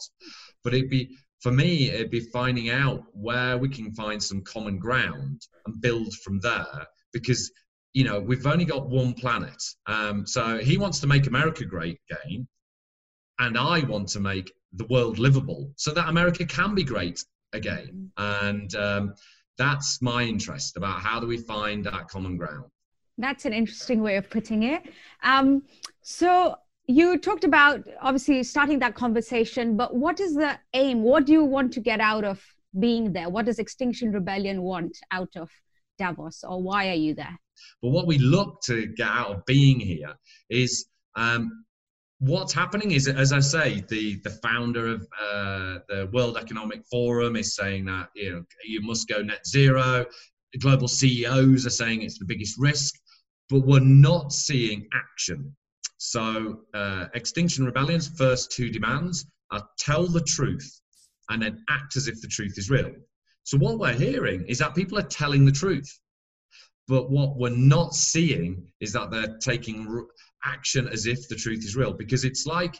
but 0.62 0.75
it'd 0.75 0.90
be 0.90 1.16
for 1.40 1.52
me 1.52 1.90
it'd 1.90 2.11
be 2.11 2.21
finding 2.21 2.71
out 2.71 3.04
where 3.12 3.59
we 3.59 3.68
can 3.68 3.92
find 3.92 4.23
some 4.23 4.42
common 4.42 4.78
ground 4.78 5.47
and 5.66 5.80
build 5.80 6.12
from 6.25 6.40
there 6.40 6.87
because 7.12 7.50
you 7.92 8.04
know 8.04 8.21
we've 8.21 8.47
only 8.47 8.64
got 8.64 8.88
one 8.88 9.14
planet. 9.14 9.62
Um, 9.87 10.26
so 10.26 10.59
he 10.59 10.76
wants 10.76 11.00
to 11.00 11.07
make 11.07 11.26
America 11.26 11.64
great 11.64 11.99
again, 12.11 12.47
and 13.38 13.57
I 13.57 13.80
want 13.80 14.09
to 14.11 14.21
make 14.21 14.52
the 14.73 14.87
world 14.87 15.18
livable 15.18 15.73
so 15.76 15.92
that 15.92 16.09
America 16.09 16.45
can 16.45 16.75
be 16.75 16.85
great 16.85 17.25
again. 17.52 18.11
And 18.16 18.75
um, 18.75 19.14
that's 19.57 20.02
my 20.02 20.23
interest 20.23 20.76
about 20.76 21.00
how 21.00 21.21
do 21.21 21.26
we 21.26 21.38
find 21.38 21.85
that 21.85 22.09
common 22.09 22.37
ground. 22.37 22.66
That's 23.16 23.47
an 23.47 23.52
interesting 23.52 24.00
way 24.00 24.16
of 24.16 24.30
putting 24.30 24.62
it. 24.62 24.83
Um, 25.23 25.62
so 26.02 26.57
you 26.88 27.18
talked 27.18 27.45
about 27.45 27.87
obviously 28.00 28.42
starting 28.42 28.78
that 28.78 28.95
conversation, 28.95 29.76
but 29.76 29.95
what 29.95 30.18
is 30.21 30.35
the 30.35 30.59
aim? 30.73 31.02
What 31.02 31.26
do 31.26 31.33
you 31.33 31.45
want 31.45 31.73
to 31.75 31.80
get 31.80 32.00
out 32.00 32.25
of 32.25 32.42
being 32.78 33.12
there? 33.12 33.28
What 33.28 33.45
does 33.45 33.59
Extinction 33.59 34.11
Rebellion 34.11 34.62
want 34.62 34.99
out 35.12 35.37
of 35.37 35.50
Davos, 35.99 36.45
or 36.45 36.62
why 36.62 36.88
are 36.88 36.95
you 36.95 37.14
there? 37.14 37.38
But 37.83 37.90
what 37.90 38.07
we 38.07 38.16
look 38.18 38.62
to 38.62 38.87
get 38.87 39.07
out 39.07 39.30
of 39.30 39.45
being 39.45 39.78
here 39.78 40.14
is 40.49 40.87
um, 41.14 41.64
what's 42.21 42.54
happening 42.54 42.92
is, 42.92 43.07
as 43.07 43.33
I 43.33 43.40
say, 43.40 43.85
the 43.88 44.18
the 44.25 44.30
founder 44.42 44.87
of 44.87 45.02
uh, 45.21 45.78
the 45.88 46.09
World 46.12 46.38
Economic 46.38 46.83
Forum 46.90 47.37
is 47.37 47.54
saying 47.54 47.85
that 47.85 48.09
you 48.14 48.33
know 48.33 48.45
you 48.64 48.80
must 48.80 49.09
go 49.09 49.21
net 49.21 49.47
zero. 49.47 50.07
The 50.54 50.59
global 50.59 50.88
CEOs 50.88 51.66
are 51.66 51.71
saying 51.71 52.00
it's 52.00 52.18
the 52.18 52.25
biggest 52.25 52.57
risk 52.59 52.95
but 53.50 53.61
we're 53.61 53.80
not 53.80 54.33
seeing 54.33 54.87
action. 54.92 55.57
So, 55.98 56.60
uh, 56.74 57.06
Extinction 57.14 57.64
Rebellion's 57.64 58.08
first 58.08 58.52
two 58.52 58.70
demands 58.70 59.26
are 59.50 59.68
tell 59.78 60.06
the 60.06 60.22
truth 60.22 60.80
and 61.28 61.42
then 61.42 61.64
act 61.68 61.96
as 61.96 62.08
if 62.08 62.20
the 62.20 62.28
truth 62.28 62.54
is 62.56 62.70
real. 62.70 62.92
So, 63.42 63.58
what 63.58 63.78
we're 63.78 63.92
hearing 63.92 64.46
is 64.46 64.58
that 64.58 64.74
people 64.74 64.98
are 64.98 65.02
telling 65.02 65.44
the 65.44 65.52
truth. 65.52 65.98
But 66.86 67.10
what 67.10 67.36
we're 67.36 67.50
not 67.50 67.94
seeing 67.94 68.66
is 68.80 68.92
that 68.94 69.10
they're 69.10 69.36
taking 69.38 70.06
action 70.44 70.88
as 70.88 71.06
if 71.06 71.28
the 71.28 71.34
truth 71.34 71.64
is 71.64 71.76
real 71.76 71.92
because 71.92 72.24
it's 72.24 72.46
like 72.46 72.76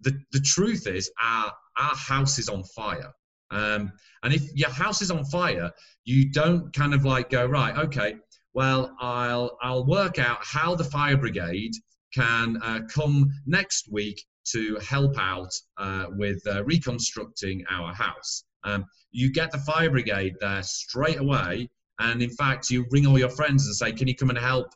the, 0.00 0.20
the 0.32 0.40
truth 0.40 0.86
is 0.86 1.10
our, 1.22 1.52
our 1.78 1.96
house 1.96 2.38
is 2.38 2.48
on 2.48 2.62
fire. 2.64 3.10
Um, 3.50 3.92
and 4.22 4.34
if 4.34 4.54
your 4.54 4.68
house 4.68 5.00
is 5.00 5.10
on 5.10 5.24
fire, 5.24 5.70
you 6.04 6.30
don't 6.30 6.72
kind 6.74 6.92
of 6.92 7.04
like 7.04 7.30
go, 7.30 7.46
right, 7.46 7.76
okay, 7.78 8.16
well, 8.52 8.94
I'll, 9.00 9.56
I'll 9.62 9.86
work 9.86 10.18
out 10.18 10.38
how 10.42 10.74
the 10.74 10.84
fire 10.84 11.16
brigade 11.16 11.72
can 12.18 12.58
uh, 12.62 12.80
come 12.92 13.30
next 13.46 13.90
week 13.90 14.24
to 14.52 14.76
help 14.76 15.18
out 15.18 15.52
uh, 15.76 16.06
with 16.10 16.40
uh, 16.46 16.64
reconstructing 16.64 17.64
our 17.70 17.92
house. 17.92 18.44
Um, 18.64 18.84
you 19.10 19.30
get 19.32 19.50
the 19.52 19.58
fire 19.58 19.90
brigade 19.90 20.34
there 20.40 20.62
straight 20.62 21.20
away, 21.20 21.68
and 21.98 22.22
in 22.22 22.30
fact, 22.30 22.70
you 22.70 22.86
ring 22.90 23.06
all 23.06 23.18
your 23.18 23.30
friends 23.30 23.66
and 23.66 23.74
say, 23.74 23.92
"Can 23.92 24.08
you 24.08 24.14
come 24.14 24.30
and 24.30 24.38
help 24.38 24.68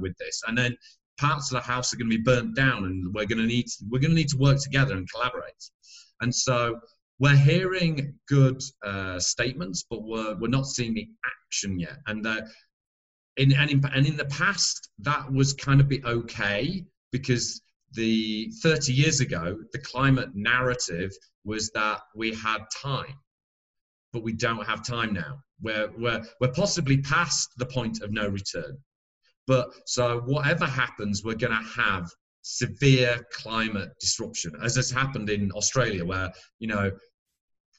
with 0.00 0.16
this?" 0.18 0.42
And 0.46 0.56
then 0.56 0.76
parts 1.18 1.50
of 1.50 1.60
the 1.60 1.66
house 1.66 1.92
are 1.92 1.96
going 1.96 2.10
to 2.10 2.16
be 2.16 2.22
burnt 2.22 2.54
down, 2.54 2.84
and 2.84 3.14
we're 3.14 3.26
going 3.26 3.38
to 3.38 3.46
need 3.46 3.66
we're 3.90 4.00
going 4.00 4.10
to 4.10 4.16
need 4.16 4.28
to 4.28 4.38
work 4.38 4.58
together 4.60 4.94
and 4.94 5.08
collaborate. 5.10 5.70
And 6.20 6.34
so 6.34 6.80
we're 7.18 7.36
hearing 7.36 8.14
good 8.28 8.60
uh, 8.84 9.18
statements, 9.18 9.84
but 9.88 10.02
we're 10.02 10.34
we're 10.36 10.48
not 10.48 10.66
seeing 10.66 10.94
the 10.94 11.08
action 11.24 11.78
yet. 11.78 11.98
And 12.06 12.26
uh, 12.26 12.42
in, 13.36 13.52
and, 13.52 13.70
in, 13.70 13.84
and 13.92 14.06
in 14.06 14.16
the 14.16 14.24
past, 14.26 14.90
that 15.00 15.32
was 15.32 15.52
kind 15.52 15.80
of 15.80 15.88
be 15.88 16.02
okay 16.04 16.84
because 17.12 17.60
the 17.92 18.50
30 18.62 18.92
years 18.92 19.20
ago, 19.20 19.58
the 19.72 19.78
climate 19.78 20.30
narrative 20.34 21.12
was 21.44 21.70
that 21.70 22.00
we 22.14 22.34
had 22.34 22.58
time, 22.74 23.14
but 24.12 24.22
we 24.22 24.32
don't 24.32 24.66
have 24.66 24.86
time 24.86 25.12
now. 25.12 25.38
We're, 25.62 25.90
we're, 25.98 26.22
we're 26.40 26.52
possibly 26.52 26.98
past 26.98 27.50
the 27.56 27.66
point 27.66 28.02
of 28.02 28.12
no 28.12 28.28
return. 28.28 28.78
But 29.46 29.70
so 29.86 30.20
whatever 30.20 30.66
happens, 30.66 31.22
we're 31.24 31.34
going 31.34 31.52
to 31.56 31.82
have 31.82 32.10
severe 32.42 33.24
climate 33.32 33.90
disruption, 34.00 34.52
as 34.62 34.76
has 34.76 34.90
happened 34.90 35.30
in 35.30 35.50
Australia, 35.52 36.04
where 36.04 36.32
you 36.58 36.68
know 36.68 36.90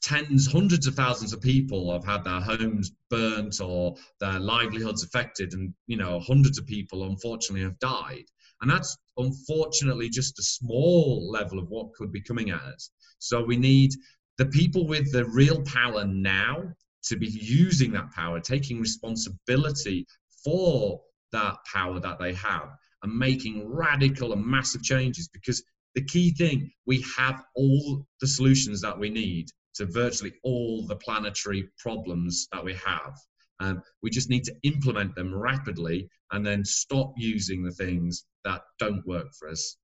tens, 0.02 0.50
hundreds 0.50 0.86
of 0.86 0.94
thousands 0.94 1.32
of 1.32 1.40
people 1.40 1.92
have 1.92 2.04
had 2.04 2.24
their 2.24 2.40
homes 2.40 2.92
burnt 3.10 3.60
or 3.60 3.96
their 4.20 4.38
livelihoods 4.38 5.04
affected, 5.04 5.52
and 5.52 5.72
you 5.86 5.96
know, 5.96 6.20
hundreds 6.20 6.58
of 6.58 6.66
people 6.66 7.04
unfortunately 7.04 7.62
have 7.62 7.78
died. 7.78 8.24
And 8.60 8.70
that's 8.70 8.96
unfortunately 9.16 10.08
just 10.08 10.38
a 10.38 10.42
small 10.42 11.30
level 11.30 11.58
of 11.58 11.68
what 11.68 11.92
could 11.94 12.12
be 12.12 12.22
coming 12.22 12.50
at 12.50 12.62
us. 12.62 12.90
So 13.18 13.42
we 13.44 13.56
need 13.56 13.90
the 14.38 14.46
people 14.46 14.86
with 14.86 15.12
the 15.12 15.24
real 15.26 15.62
power 15.62 16.04
now 16.04 16.62
to 17.04 17.16
be 17.16 17.28
using 17.28 17.92
that 17.92 18.10
power, 18.12 18.40
taking 18.40 18.80
responsibility 18.80 20.06
for 20.44 21.00
that 21.32 21.56
power 21.72 22.00
that 22.00 22.18
they 22.18 22.34
have, 22.34 22.70
and 23.02 23.18
making 23.18 23.68
radical 23.68 24.32
and 24.32 24.44
massive 24.44 24.82
changes 24.82 25.28
because 25.28 25.62
the 25.94 26.04
key 26.04 26.32
thing 26.32 26.70
we 26.86 27.04
have 27.16 27.42
all 27.54 28.06
the 28.20 28.26
solutions 28.26 28.80
that 28.82 28.98
we 28.98 29.08
need 29.08 29.48
to 29.76 29.86
virtually 29.86 30.34
all 30.42 30.86
the 30.86 30.96
planetary 30.96 31.68
problems 31.78 32.48
that 32.52 32.64
we 32.64 32.74
have. 32.74 33.14
Um, 33.60 33.82
we 34.02 34.10
just 34.10 34.28
need 34.28 34.44
to 34.44 34.54
implement 34.64 35.14
them 35.14 35.34
rapidly 35.34 36.08
and 36.32 36.44
then 36.44 36.64
stop 36.64 37.12
using 37.16 37.62
the 37.62 37.72
things 37.72 38.24
that 38.44 38.62
don't 38.78 39.06
work 39.06 39.28
for 39.38 39.48
us. 39.48 39.76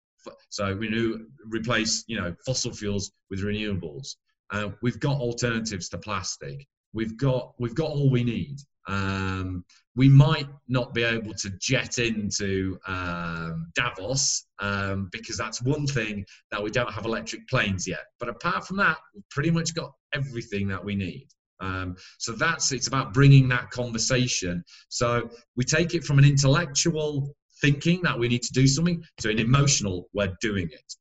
So 0.50 0.66
we 0.76 0.88
renew, 0.88 1.26
replace, 1.48 2.04
you 2.06 2.20
know, 2.20 2.34
fossil 2.46 2.72
fuels 2.72 3.12
with 3.30 3.40
renewables. 3.40 4.16
Uh, 4.50 4.70
we've 4.82 5.00
got 5.00 5.18
alternatives 5.18 5.88
to 5.88 5.98
plastic. 5.98 6.66
We've 6.92 7.16
got 7.16 7.54
we've 7.58 7.74
got 7.74 7.90
all 7.90 8.10
we 8.10 8.22
need. 8.22 8.58
Um, 8.88 9.64
we 9.94 10.08
might 10.08 10.48
not 10.68 10.94
be 10.94 11.02
able 11.02 11.34
to 11.34 11.50
jet 11.60 11.98
into 11.98 12.78
um, 12.86 13.70
Davos 13.74 14.46
um, 14.58 15.08
because 15.12 15.36
that's 15.36 15.62
one 15.62 15.86
thing 15.86 16.24
that 16.50 16.62
we 16.62 16.70
don't 16.70 16.92
have 16.92 17.04
electric 17.04 17.46
planes 17.48 17.86
yet. 17.86 18.04
But 18.18 18.28
apart 18.28 18.66
from 18.66 18.78
that, 18.78 18.98
we've 19.14 19.28
pretty 19.30 19.50
much 19.50 19.74
got 19.74 19.92
everything 20.14 20.66
that 20.68 20.82
we 20.82 20.94
need. 20.94 21.28
Um, 21.60 21.96
so 22.18 22.32
that's 22.32 22.72
it's 22.72 22.88
about 22.88 23.14
bringing 23.14 23.48
that 23.48 23.70
conversation. 23.70 24.64
So 24.88 25.30
we 25.56 25.64
take 25.64 25.94
it 25.94 26.04
from 26.04 26.18
an 26.18 26.24
intellectual 26.24 27.34
thinking 27.60 28.02
that 28.02 28.18
we 28.18 28.28
need 28.28 28.42
to 28.42 28.52
do 28.52 28.66
something 28.66 29.04
to 29.18 29.30
an 29.30 29.38
emotional 29.38 30.08
we're 30.12 30.34
doing 30.40 30.68
it. 30.72 30.94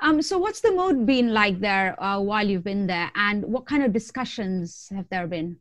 Um, 0.00 0.22
so 0.22 0.38
what's 0.38 0.60
the 0.60 0.70
mood 0.70 1.04
been 1.06 1.32
like 1.34 1.58
there 1.58 2.00
uh, 2.02 2.20
while 2.20 2.46
you've 2.46 2.64
been 2.64 2.86
there, 2.86 3.10
and 3.16 3.44
what 3.44 3.66
kind 3.66 3.82
of 3.82 3.92
discussions 3.92 4.88
have 4.94 5.08
there 5.08 5.26
been? 5.26 5.56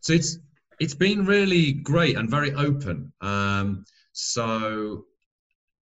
So 0.00 0.12
it's 0.12 0.38
it's 0.80 0.94
been 0.94 1.26
really 1.26 1.72
great 1.72 2.16
and 2.16 2.30
very 2.30 2.52
open. 2.54 3.12
Um, 3.20 3.84
so 4.12 5.04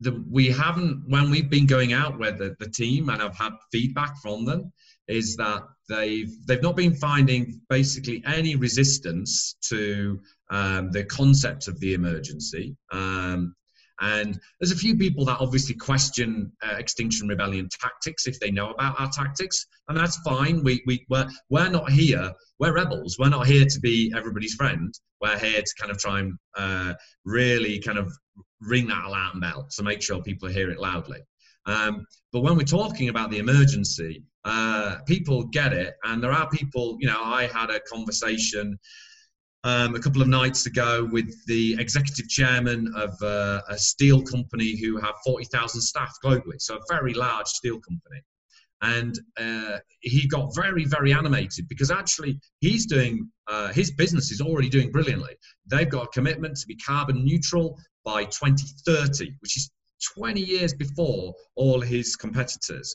the, 0.00 0.24
we 0.30 0.48
haven't 0.48 1.02
when 1.08 1.30
we've 1.30 1.50
been 1.50 1.66
going 1.66 1.92
out 1.92 2.18
with 2.18 2.38
the, 2.38 2.54
the 2.58 2.68
team 2.68 3.08
and 3.08 3.22
I've 3.22 3.36
had 3.36 3.52
feedback 3.72 4.16
from 4.22 4.44
them 4.44 4.72
is 5.08 5.36
that 5.36 5.62
they've 5.88 6.32
they've 6.46 6.62
not 6.62 6.76
been 6.76 6.94
finding 6.94 7.60
basically 7.68 8.22
any 8.26 8.56
resistance 8.56 9.56
to 9.68 10.20
um, 10.50 10.90
the 10.92 11.04
concept 11.04 11.68
of 11.68 11.78
the 11.80 11.94
emergency. 11.94 12.76
Um, 12.92 13.54
and 14.00 14.38
there's 14.58 14.72
a 14.72 14.76
few 14.76 14.96
people 14.96 15.24
that 15.24 15.38
obviously 15.40 15.74
question 15.74 16.50
uh, 16.62 16.76
Extinction 16.76 17.28
Rebellion 17.28 17.68
tactics 17.80 18.26
if 18.26 18.40
they 18.40 18.50
know 18.50 18.70
about 18.70 19.00
our 19.00 19.08
tactics, 19.10 19.66
and 19.88 19.96
that's 19.96 20.16
fine. 20.18 20.62
We, 20.64 20.82
we, 20.86 21.06
we're, 21.08 21.28
we're 21.50 21.68
not 21.68 21.90
here, 21.90 22.32
we're 22.58 22.74
rebels. 22.74 23.16
We're 23.18 23.28
not 23.28 23.46
here 23.46 23.64
to 23.64 23.80
be 23.80 24.12
everybody's 24.16 24.54
friend. 24.54 24.92
We're 25.20 25.38
here 25.38 25.62
to 25.62 25.74
kind 25.78 25.90
of 25.90 25.98
try 25.98 26.20
and 26.20 26.34
uh, 26.56 26.94
really 27.24 27.78
kind 27.78 27.98
of 27.98 28.12
ring 28.60 28.86
that 28.88 29.04
alarm 29.04 29.40
bell 29.40 29.68
to 29.76 29.82
make 29.82 30.02
sure 30.02 30.22
people 30.22 30.48
hear 30.48 30.70
it 30.70 30.80
loudly. 30.80 31.20
Um, 31.66 32.06
but 32.32 32.40
when 32.40 32.56
we're 32.56 32.64
talking 32.64 33.08
about 33.08 33.30
the 33.30 33.38
emergency, 33.38 34.22
uh, 34.44 34.96
people 35.06 35.44
get 35.44 35.72
it, 35.72 35.94
and 36.04 36.22
there 36.22 36.32
are 36.32 36.48
people, 36.50 36.96
you 37.00 37.06
know, 37.06 37.22
I 37.22 37.46
had 37.46 37.70
a 37.70 37.80
conversation 37.80 38.78
um, 39.64 39.94
a 39.94 39.98
couple 39.98 40.20
of 40.20 40.28
nights 40.28 40.66
ago 40.66 41.08
with 41.10 41.34
the 41.46 41.74
executive 41.78 42.28
chairman 42.28 42.92
of 42.94 43.10
uh, 43.22 43.62
a 43.68 43.78
steel 43.78 44.22
company 44.22 44.78
who 44.78 44.98
have 44.98 45.14
40,000 45.24 45.80
staff 45.80 46.14
globally, 46.22 46.60
so 46.60 46.76
a 46.76 46.80
very 46.90 47.14
large 47.14 47.46
steel 47.46 47.80
company. 47.80 48.20
And 48.82 49.18
uh, 49.38 49.78
he 50.00 50.28
got 50.28 50.54
very, 50.54 50.84
very 50.84 51.14
animated 51.14 51.66
because 51.68 51.90
actually 51.90 52.38
he's 52.60 52.84
doing, 52.84 53.30
uh, 53.48 53.72
his 53.72 53.90
business 53.90 54.30
is 54.30 54.42
already 54.42 54.68
doing 54.68 54.92
brilliantly. 54.92 55.34
They've 55.66 55.88
got 55.88 56.04
a 56.04 56.08
commitment 56.08 56.58
to 56.58 56.66
be 56.66 56.76
carbon 56.76 57.24
neutral 57.24 57.78
by 58.04 58.24
2030, 58.24 59.32
which 59.40 59.56
is 59.56 59.70
20 60.18 60.42
years 60.42 60.74
before 60.74 61.34
all 61.56 61.80
his 61.80 62.16
competitors. 62.16 62.94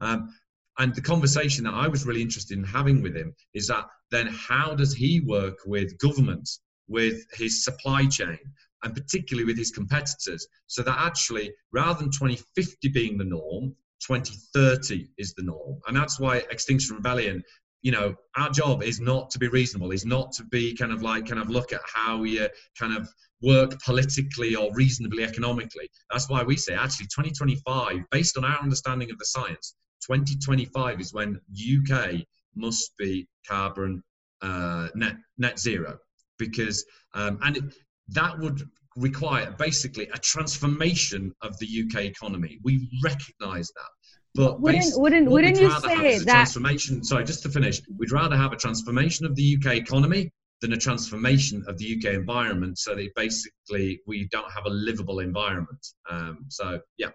Um, 0.00 0.34
and 0.78 0.94
the 0.94 1.02
conversation 1.02 1.64
that 1.64 1.74
I 1.74 1.88
was 1.88 2.06
really 2.06 2.22
interested 2.22 2.56
in 2.56 2.64
having 2.64 3.02
with 3.02 3.16
him 3.16 3.34
is 3.52 3.66
that 3.66 3.86
then 4.10 4.28
how 4.28 4.74
does 4.74 4.94
he 4.94 5.20
work 5.20 5.58
with 5.66 5.98
government, 5.98 6.48
with 6.86 7.24
his 7.32 7.64
supply 7.64 8.06
chain, 8.06 8.38
and 8.84 8.94
particularly 8.94 9.44
with 9.44 9.58
his 9.58 9.72
competitors, 9.72 10.46
so 10.68 10.82
that 10.82 10.96
actually 10.96 11.52
rather 11.72 11.98
than 11.98 12.10
2050 12.12 12.88
being 12.90 13.18
the 13.18 13.24
norm, 13.24 13.74
2030 14.06 15.08
is 15.18 15.34
the 15.34 15.42
norm. 15.42 15.80
And 15.88 15.96
that's 15.96 16.20
why 16.20 16.38
Extinction 16.50 16.94
Rebellion, 16.94 17.42
you 17.82 17.90
know, 17.90 18.14
our 18.36 18.50
job 18.50 18.84
is 18.84 19.00
not 19.00 19.30
to 19.30 19.38
be 19.40 19.48
reasonable, 19.48 19.90
is 19.90 20.06
not 20.06 20.30
to 20.32 20.44
be 20.44 20.76
kind 20.76 20.92
of 20.92 21.02
like 21.02 21.26
kind 21.26 21.40
of 21.40 21.50
look 21.50 21.72
at 21.72 21.80
how 21.92 22.22
you 22.22 22.42
uh, 22.42 22.48
kind 22.78 22.96
of 22.96 23.08
work 23.42 23.80
politically 23.82 24.54
or 24.54 24.72
reasonably 24.74 25.24
economically. 25.24 25.90
That's 26.10 26.28
why 26.28 26.44
we 26.44 26.56
say 26.56 26.74
actually 26.74 27.06
2025, 27.06 28.04
based 28.12 28.36
on 28.36 28.44
our 28.44 28.60
understanding 28.60 29.10
of 29.10 29.18
the 29.18 29.24
science, 29.24 29.74
2025 30.10 31.00
is 31.00 31.12
when 31.12 31.40
UK 31.52 32.22
must 32.54 32.96
be 32.96 33.26
carbon 33.46 34.02
uh, 34.42 34.88
net 34.94 35.16
net 35.36 35.58
zero 35.58 35.98
because 36.38 36.84
um, 37.14 37.38
and 37.42 37.56
it, 37.56 37.64
that 38.08 38.38
would 38.38 38.62
require 38.96 39.54
basically 39.58 40.08
a 40.14 40.18
transformation 40.18 41.32
of 41.42 41.58
the 41.58 41.66
UK 41.66 42.04
economy. 42.04 42.58
We 42.64 42.88
recognise 43.02 43.68
that. 43.68 43.90
But 44.34 44.60
wouldn't 44.60 44.92
wouldn't 44.96 45.30
wouldn't 45.30 45.58
you 45.58 45.70
say 45.80 46.18
that 46.18 46.24
transformation? 46.24 47.02
Sorry, 47.02 47.24
just 47.24 47.42
to 47.42 47.48
finish, 47.48 47.80
we'd 47.96 48.12
rather 48.12 48.36
have 48.36 48.52
a 48.52 48.56
transformation 48.56 49.26
of 49.26 49.34
the 49.34 49.56
UK 49.56 49.76
economy 49.76 50.30
than 50.60 50.72
a 50.72 50.76
transformation 50.76 51.64
of 51.66 51.78
the 51.78 51.96
UK 51.96 52.14
environment, 52.14 52.78
so 52.78 52.94
that 52.94 53.08
basically 53.14 54.00
we 54.06 54.28
don't 54.28 54.50
have 54.52 54.66
a 54.66 54.70
livable 54.70 55.20
environment. 55.20 55.86
Um, 56.10 56.44
so 56.48 56.80
yeah. 56.98 57.10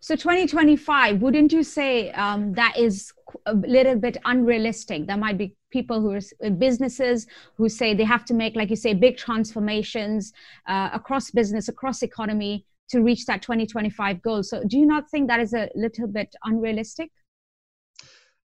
So 0.00 0.16
2025, 0.16 1.20
wouldn't 1.22 1.52
you 1.52 1.62
say 1.62 2.10
um, 2.12 2.52
that 2.54 2.76
is 2.76 3.12
a 3.46 3.54
little 3.54 3.96
bit 3.96 4.16
unrealistic? 4.24 5.06
There 5.06 5.16
might 5.16 5.38
be 5.38 5.56
people 5.70 6.00
who 6.00 6.12
are 6.12 6.20
uh, 6.44 6.50
businesses 6.50 7.26
who 7.56 7.68
say 7.68 7.94
they 7.94 8.04
have 8.04 8.24
to 8.26 8.34
make, 8.34 8.56
like 8.56 8.70
you 8.70 8.76
say, 8.76 8.94
big 8.94 9.16
transformations 9.16 10.32
uh, 10.66 10.90
across 10.92 11.30
business, 11.30 11.68
across 11.68 12.02
economy 12.02 12.64
to 12.90 13.02
reach 13.02 13.26
that 13.26 13.42
2025 13.42 14.22
goal. 14.22 14.42
So 14.42 14.62
do 14.64 14.78
you 14.78 14.86
not 14.86 15.10
think 15.10 15.28
that 15.28 15.40
is 15.40 15.54
a 15.54 15.68
little 15.74 16.06
bit 16.06 16.34
unrealistic? 16.44 17.10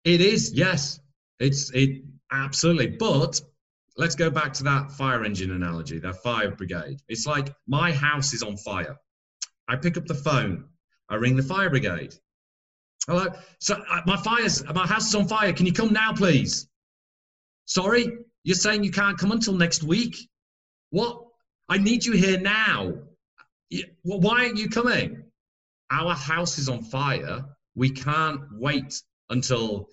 It 0.05 0.21
is, 0.21 0.53
yes. 0.53 1.01
It's 1.41 1.71
it 1.73 2.03
absolutely. 2.31 2.89
But 2.89 3.41
let's 3.97 4.15
go 4.15 4.31
back 4.31 4.53
to 4.55 4.65
that 4.65 4.93
fire 4.93 5.25
engine 5.25 5.51
analogy, 5.51 5.99
that 5.99 6.23
fire 6.23 6.51
brigade. 6.51 7.01
It's 7.09 7.27
like 7.27 7.55
my 7.67 7.93
house 7.93 8.33
is 8.33 8.43
on 8.43 8.57
fire. 8.57 8.97
I 9.69 9.77
pick 9.77 9.97
up 9.97 10.07
the 10.07 10.15
phone 10.15 10.69
I 11.09 11.17
ring 11.17 11.37
the 11.37 11.43
fire 11.43 11.71
brigade. 11.71 12.15
Hello, 13.07 13.29
so 13.61 13.75
uh, 13.75 14.01
my 14.07 14.17
fire's 14.17 14.65
my 14.65 14.87
house 14.87 15.09
is 15.09 15.15
on 15.15 15.29
fire. 15.29 15.53
Can 15.53 15.67
you 15.67 15.73
come 15.73 15.93
now, 15.93 16.13
please? 16.13 16.69
Sorry, 17.67 18.19
you're 18.43 18.57
saying 18.57 18.83
you 18.85 18.91
can't 18.91 19.19
come 19.19 19.33
until 19.33 19.55
next 19.55 19.83
week. 19.83 20.17
What? 20.91 21.23
I 21.69 21.79
need 21.79 22.05
you 22.05 22.13
here 22.13 22.39
now. 22.39 22.95
Well, 24.05 24.21
why 24.21 24.45
aren't 24.45 24.59
you 24.59 24.69
coming? 24.69 25.25
Our 25.91 26.15
house 26.15 26.59
is 26.59 26.69
on 26.69 26.83
fire. 26.83 27.45
We 27.75 27.91
can't 27.91 28.41
wait 28.53 29.03
until 29.31 29.89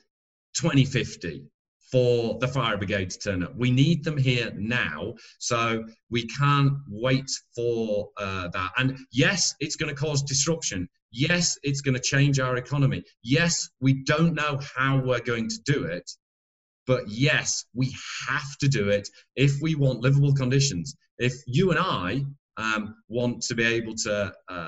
2050 0.55 1.47
for 1.93 2.39
the 2.39 2.47
fire 2.47 2.75
brigade 2.75 3.11
to 3.11 3.19
turn 3.19 3.43
up. 3.43 3.55
We 3.55 3.69
need 3.69 4.03
them 4.03 4.17
here 4.17 4.51
now, 4.55 5.13
so 5.37 5.85
we 6.09 6.25
can't 6.25 6.73
wait 6.89 7.29
for 7.55 8.09
uh, 8.17 8.47
that. 8.47 8.71
And 8.79 8.97
yes, 9.11 9.53
it's 9.59 9.75
going 9.75 9.93
to 9.93 10.01
cause 10.01 10.23
disruption. 10.23 10.89
Yes, 11.11 11.55
it's 11.61 11.81
going 11.81 11.93
to 11.93 12.01
change 12.01 12.39
our 12.39 12.55
economy. 12.57 13.03
Yes, 13.21 13.69
we 13.79 14.03
don't 14.05 14.33
know 14.33 14.59
how 14.75 15.03
we're 15.05 15.19
going 15.19 15.47
to 15.49 15.59
do 15.65 15.83
it, 15.83 16.09
but 16.87 17.03
yes, 17.07 17.63
we 17.75 17.95
have 18.27 18.57
to 18.61 18.67
do 18.67 18.89
it 18.89 19.07
if 19.35 19.61
we 19.61 19.75
want 19.75 20.01
livable 20.01 20.33
conditions. 20.33 20.95
If 21.19 21.35
you 21.45 21.69
and 21.69 21.79
I 21.79 22.23
um, 22.57 22.95
want 23.07 23.43
to 23.43 23.53
be 23.53 23.65
able 23.65 23.93
to, 23.97 24.33
uh, 24.49 24.67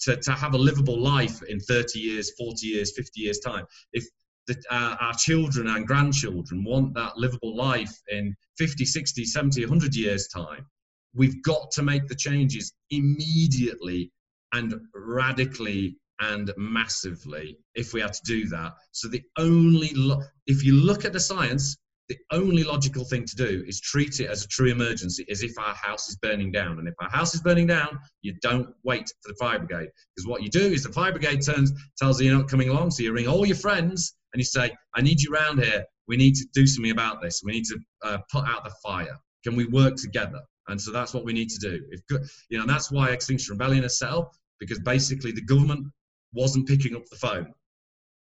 to, 0.00 0.16
to 0.16 0.32
have 0.32 0.54
a 0.54 0.58
livable 0.58 1.00
life 1.00 1.40
in 1.44 1.60
30 1.60 2.00
years, 2.00 2.32
40 2.36 2.66
years, 2.66 2.92
50 2.96 3.20
years' 3.20 3.38
time, 3.38 3.64
if 3.92 4.04
the, 4.48 4.60
uh, 4.70 4.96
our 5.00 5.14
children 5.14 5.68
and 5.68 5.86
grandchildren 5.86 6.64
want 6.64 6.94
that 6.94 7.16
livable 7.16 7.54
life 7.54 7.94
in 8.08 8.34
50, 8.56 8.84
60, 8.84 9.24
70, 9.24 9.60
100 9.60 9.94
years' 9.94 10.26
time, 10.28 10.66
we've 11.14 11.40
got 11.42 11.70
to 11.72 11.82
make 11.82 12.08
the 12.08 12.14
changes 12.14 12.72
immediately 12.90 14.10
and 14.54 14.74
radically 14.94 15.96
and 16.20 16.52
massively 16.56 17.58
if 17.74 17.92
we 17.92 18.00
had 18.00 18.14
to 18.14 18.22
do 18.24 18.48
that. 18.48 18.72
So 18.92 19.06
the 19.08 19.22
only, 19.36 19.90
lo- 19.94 20.22
if 20.46 20.64
you 20.64 20.72
look 20.72 21.04
at 21.04 21.12
the 21.12 21.20
science, 21.20 21.76
the 22.08 22.16
only 22.32 22.64
logical 22.64 23.04
thing 23.04 23.26
to 23.26 23.36
do 23.36 23.62
is 23.66 23.80
treat 23.82 24.18
it 24.20 24.30
as 24.30 24.42
a 24.42 24.48
true 24.48 24.70
emergency, 24.70 25.26
as 25.30 25.42
if 25.42 25.58
our 25.58 25.74
house 25.74 26.08
is 26.08 26.16
burning 26.16 26.50
down. 26.50 26.78
And 26.78 26.88
if 26.88 26.94
our 27.00 27.10
house 27.10 27.34
is 27.34 27.42
burning 27.42 27.66
down, 27.66 27.98
you 28.22 28.34
don't 28.40 28.68
wait 28.82 29.12
for 29.22 29.30
the 29.30 29.36
fire 29.38 29.58
brigade, 29.58 29.90
because 30.16 30.26
what 30.26 30.42
you 30.42 30.48
do 30.48 30.60
is 30.60 30.84
the 30.84 30.92
fire 30.92 31.12
brigade 31.12 31.42
turns, 31.42 31.70
tells 31.98 32.18
you 32.18 32.30
you're 32.30 32.38
not 32.38 32.48
coming 32.48 32.70
along, 32.70 32.92
so 32.92 33.02
you 33.02 33.12
ring 33.12 33.28
all 33.28 33.44
your 33.44 33.56
friends 33.56 34.14
and 34.32 34.40
you 34.40 34.44
say, 34.44 34.76
"I 34.94 35.00
need 35.00 35.20
you 35.20 35.32
around 35.32 35.62
here. 35.62 35.84
We 36.06 36.16
need 36.16 36.34
to 36.36 36.46
do 36.54 36.66
something 36.66 36.90
about 36.90 37.20
this. 37.20 37.42
We 37.44 37.52
need 37.52 37.64
to 37.66 37.78
uh, 38.02 38.18
put 38.30 38.44
out 38.44 38.64
the 38.64 38.74
fire. 38.82 39.18
Can 39.44 39.56
we 39.56 39.66
work 39.66 39.96
together?" 39.96 40.40
And 40.68 40.80
so 40.80 40.92
that's 40.92 41.14
what 41.14 41.24
we 41.24 41.32
need 41.32 41.48
to 41.50 41.58
do. 41.58 41.82
If 41.90 42.02
you 42.50 42.58
know, 42.58 42.66
that's 42.66 42.90
why 42.90 43.10
Extinction 43.10 43.52
Rebellion 43.52 43.84
is 43.84 43.98
set 43.98 44.10
up 44.10 44.32
because 44.60 44.78
basically 44.80 45.32
the 45.32 45.42
government 45.42 45.86
wasn't 46.32 46.68
picking 46.68 46.94
up 46.94 47.06
the 47.06 47.16
phone. 47.16 47.52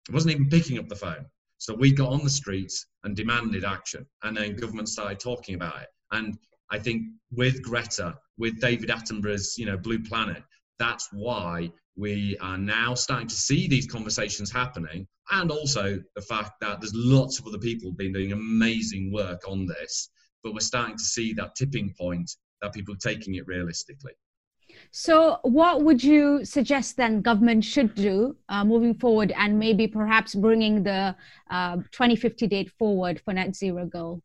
It 0.08 0.12
wasn't 0.12 0.34
even 0.34 0.48
picking 0.48 0.78
up 0.78 0.88
the 0.88 0.96
phone. 0.96 1.26
So 1.58 1.74
we 1.74 1.92
got 1.92 2.10
on 2.10 2.24
the 2.24 2.30
streets 2.30 2.86
and 3.04 3.14
demanded 3.14 3.64
action, 3.64 4.04
and 4.24 4.36
then 4.36 4.56
government 4.56 4.88
started 4.88 5.20
talking 5.20 5.54
about 5.54 5.80
it. 5.80 5.88
And 6.10 6.36
I 6.70 6.78
think 6.78 7.06
with 7.30 7.62
Greta, 7.62 8.18
with 8.36 8.60
David 8.60 8.88
Attenborough's, 8.88 9.56
you 9.56 9.66
know, 9.66 9.76
Blue 9.76 10.02
Planet, 10.02 10.42
that's 10.80 11.08
why 11.12 11.70
we 11.96 12.36
are 12.40 12.58
now 12.58 12.94
starting 12.94 13.28
to 13.28 13.34
see 13.34 13.68
these 13.68 13.86
conversations 13.86 14.50
happening, 14.50 15.06
and 15.30 15.50
also 15.50 16.00
the 16.16 16.22
fact 16.22 16.52
that 16.60 16.80
there's 16.80 16.94
lots 16.94 17.38
of 17.38 17.46
other 17.46 17.58
people 17.58 17.92
been 17.92 18.12
doing 18.12 18.32
amazing 18.32 19.12
work 19.12 19.42
on 19.46 19.66
this, 19.66 20.10
but 20.42 20.54
we're 20.54 20.60
starting 20.60 20.96
to 20.96 21.04
see 21.04 21.32
that 21.34 21.54
tipping 21.54 21.94
point 21.98 22.30
that 22.60 22.72
people 22.72 22.94
are 22.94 22.98
taking 22.98 23.34
it 23.34 23.46
realistically. 23.46 24.12
So, 24.90 25.38
what 25.42 25.82
would 25.82 26.02
you 26.02 26.44
suggest 26.44 26.96
then 26.96 27.20
government 27.20 27.64
should 27.64 27.94
do 27.94 28.36
uh, 28.48 28.64
moving 28.64 28.94
forward, 28.94 29.32
and 29.36 29.58
maybe 29.58 29.86
perhaps 29.86 30.34
bringing 30.34 30.82
the 30.82 31.14
uh, 31.50 31.76
2050 31.92 32.46
date 32.46 32.70
forward 32.78 33.20
for 33.24 33.32
net 33.34 33.54
zero 33.54 33.86
goal? 33.86 34.22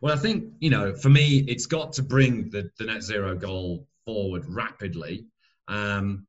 Well, 0.00 0.14
I 0.14 0.18
think 0.18 0.52
you 0.60 0.70
know, 0.70 0.94
for 0.94 1.10
me, 1.10 1.44
it's 1.48 1.66
got 1.66 1.92
to 1.94 2.02
bring 2.02 2.50
the, 2.50 2.70
the 2.78 2.86
net 2.86 3.02
zero 3.02 3.34
goal 3.34 3.86
forward 4.04 4.44
rapidly. 4.46 5.26
Um, 5.68 6.26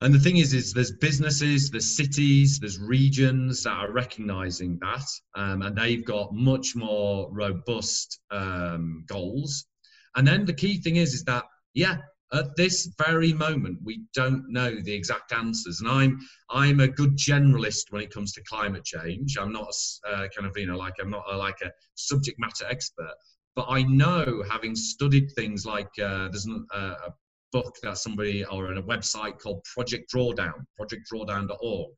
and 0.00 0.14
the 0.14 0.18
thing 0.20 0.36
is, 0.36 0.54
is 0.54 0.72
there's 0.72 0.92
businesses, 0.92 1.70
there's 1.70 1.96
cities, 1.96 2.60
there's 2.60 2.78
regions 2.78 3.64
that 3.64 3.72
are 3.72 3.90
recognizing 3.90 4.78
that, 4.80 5.04
um, 5.34 5.62
and 5.62 5.76
they've 5.76 6.04
got 6.04 6.32
much 6.32 6.76
more 6.76 7.28
robust 7.32 8.20
um, 8.30 9.04
goals. 9.08 9.66
And 10.14 10.26
then 10.26 10.44
the 10.44 10.52
key 10.52 10.80
thing 10.80 10.96
is, 10.96 11.14
is 11.14 11.24
that 11.24 11.44
yeah, 11.74 11.96
at 12.32 12.54
this 12.56 12.90
very 12.98 13.32
moment 13.32 13.78
we 13.82 14.02
don't 14.14 14.50
know 14.50 14.74
the 14.82 14.92
exact 14.92 15.32
answers. 15.32 15.80
And 15.80 15.88
i'm 15.88 16.18
i'm 16.50 16.80
a 16.80 16.88
good 16.88 17.16
generalist 17.16 17.90
when 17.90 18.02
it 18.02 18.12
comes 18.12 18.32
to 18.32 18.42
climate 18.44 18.84
change. 18.84 19.36
I'm 19.38 19.52
not 19.52 19.72
uh, 20.06 20.26
kind 20.36 20.46
of 20.46 20.56
you 20.56 20.66
know 20.66 20.76
like 20.76 20.94
i'm 21.00 21.10
not 21.10 21.24
a, 21.30 21.36
like 21.36 21.60
a 21.62 21.72
subject 21.94 22.38
matter 22.38 22.66
expert. 22.68 23.14
But 23.56 23.66
i 23.68 23.82
know 23.82 24.44
having 24.48 24.76
studied 24.76 25.32
things 25.32 25.64
like 25.66 25.90
uh, 25.98 26.28
there's 26.28 26.46
a, 26.46 26.76
a 26.78 27.14
book 27.52 27.74
that 27.82 27.98
somebody 27.98 28.44
or 28.44 28.72
a 28.72 28.82
website 28.82 29.38
called 29.38 29.62
project 29.64 30.12
drawdown 30.14 30.64
projectdrawdown.org 30.80 31.90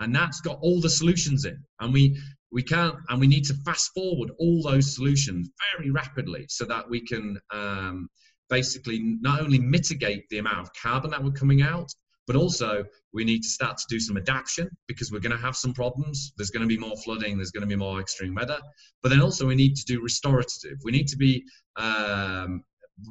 and 0.00 0.14
that's 0.14 0.40
got 0.40 0.58
all 0.62 0.80
the 0.80 0.90
solutions 0.90 1.44
in 1.44 1.58
and 1.80 1.92
we 1.92 2.18
we 2.50 2.62
can't 2.62 2.96
and 3.08 3.20
we 3.20 3.26
need 3.26 3.44
to 3.44 3.54
fast 3.64 3.90
forward 3.94 4.30
all 4.38 4.62
those 4.62 4.94
solutions 4.94 5.48
very 5.76 5.90
rapidly 5.90 6.44
so 6.48 6.64
that 6.64 6.88
we 6.88 7.00
can 7.00 7.38
um, 7.52 8.08
basically 8.52 9.16
not 9.20 9.40
only 9.40 9.58
mitigate 9.58 10.28
the 10.28 10.38
amount 10.38 10.58
of 10.58 10.70
carbon 10.74 11.10
that 11.10 11.24
we're 11.24 11.32
coming 11.32 11.62
out, 11.62 11.90
But 12.26 12.36
also, 12.36 12.84
we 13.12 13.24
need 13.24 13.42
to 13.42 13.48
start 13.48 13.76
to 13.78 13.84
do 13.88 13.98
some 13.98 14.16
adaptation 14.16 14.68
because 14.86 15.10
we're 15.10 15.24
going 15.26 15.36
to 15.36 15.42
have 15.42 15.56
some 15.56 15.74
problems. 15.74 16.32
There's 16.36 16.50
going 16.50 16.66
to 16.68 16.68
be 16.68 16.78
more 16.78 16.96
flooding, 17.04 17.36
there's 17.36 17.50
going 17.50 17.66
to 17.68 17.74
be 17.76 17.76
more 17.76 18.00
extreme 18.00 18.34
weather. 18.34 18.60
But 19.02 19.08
then 19.08 19.20
also, 19.20 19.46
we 19.46 19.56
need 19.56 19.74
to 19.76 19.84
do 19.84 20.00
restorative. 20.00 20.78
We 20.84 20.92
need 20.92 21.08
to 21.08 21.16
be 21.16 21.44
um, 21.76 22.62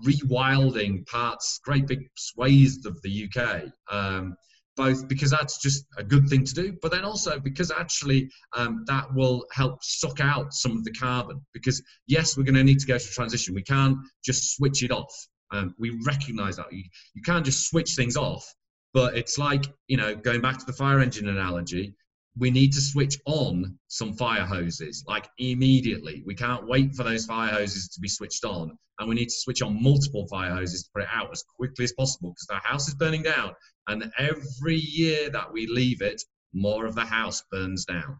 rewilding 0.05 1.05
parts, 1.07 1.59
great 1.63 1.87
big 1.87 2.09
swathes 2.15 2.85
of 2.85 3.01
the 3.01 3.27
UK. 3.27 3.63
Um, 3.91 4.35
both 4.77 5.07
because 5.07 5.29
that's 5.29 5.57
just 5.57 5.85
a 5.97 6.03
good 6.03 6.27
thing 6.29 6.45
to 6.45 6.53
do, 6.53 6.77
but 6.81 6.91
then 6.91 7.03
also 7.03 7.39
because 7.39 7.71
actually 7.71 8.29
um, 8.53 8.83
that 8.87 9.13
will 9.13 9.45
help 9.51 9.83
suck 9.83 10.19
out 10.19 10.53
some 10.53 10.71
of 10.71 10.83
the 10.83 10.91
carbon. 10.91 11.41
Because 11.53 11.83
yes, 12.07 12.37
we're 12.37 12.43
going 12.43 12.55
to 12.55 12.63
need 12.63 12.79
to 12.79 12.87
go 12.87 12.97
through 12.97 13.11
transition. 13.11 13.53
We 13.53 13.63
can't 13.63 13.97
just 14.23 14.55
switch 14.55 14.83
it 14.83 14.91
off. 14.91 15.13
Um, 15.51 15.75
we 15.77 15.99
recognise 16.05 16.55
that 16.55 16.71
you, 16.71 16.83
you 17.13 17.21
can't 17.21 17.45
just 17.45 17.67
switch 17.69 17.95
things 17.95 18.15
off. 18.15 18.45
But 18.93 19.17
it's 19.17 19.37
like 19.37 19.65
you 19.87 19.97
know, 19.97 20.15
going 20.15 20.41
back 20.41 20.57
to 20.59 20.65
the 20.65 20.73
fire 20.73 20.99
engine 20.99 21.27
analogy, 21.27 21.93
we 22.37 22.49
need 22.49 22.71
to 22.73 22.81
switch 22.81 23.17
on 23.25 23.77
some 23.87 24.13
fire 24.13 24.45
hoses 24.45 25.03
like 25.07 25.29
immediately. 25.37 26.23
We 26.25 26.35
can't 26.35 26.67
wait 26.67 26.95
for 26.95 27.03
those 27.03 27.25
fire 27.25 27.51
hoses 27.51 27.89
to 27.89 27.99
be 27.99 28.07
switched 28.07 28.45
on, 28.45 28.77
and 28.99 29.09
we 29.09 29.15
need 29.15 29.25
to 29.29 29.35
switch 29.35 29.61
on 29.61 29.81
multiple 29.81 30.27
fire 30.27 30.53
hoses 30.53 30.83
to 30.83 30.89
put 30.93 31.03
it 31.03 31.09
out 31.11 31.29
as 31.31 31.43
quickly 31.57 31.83
as 31.83 31.93
possible 31.93 32.31
because 32.31 32.47
the 32.47 32.67
house 32.67 32.87
is 32.87 32.95
burning 32.95 33.23
down, 33.23 33.53
and 33.87 34.11
every 34.17 34.77
year 34.77 35.29
that 35.29 35.51
we 35.51 35.67
leave 35.67 36.01
it, 36.01 36.21
more 36.53 36.85
of 36.85 36.95
the 36.95 37.05
house 37.05 37.43
burns 37.51 37.85
down. 37.85 38.17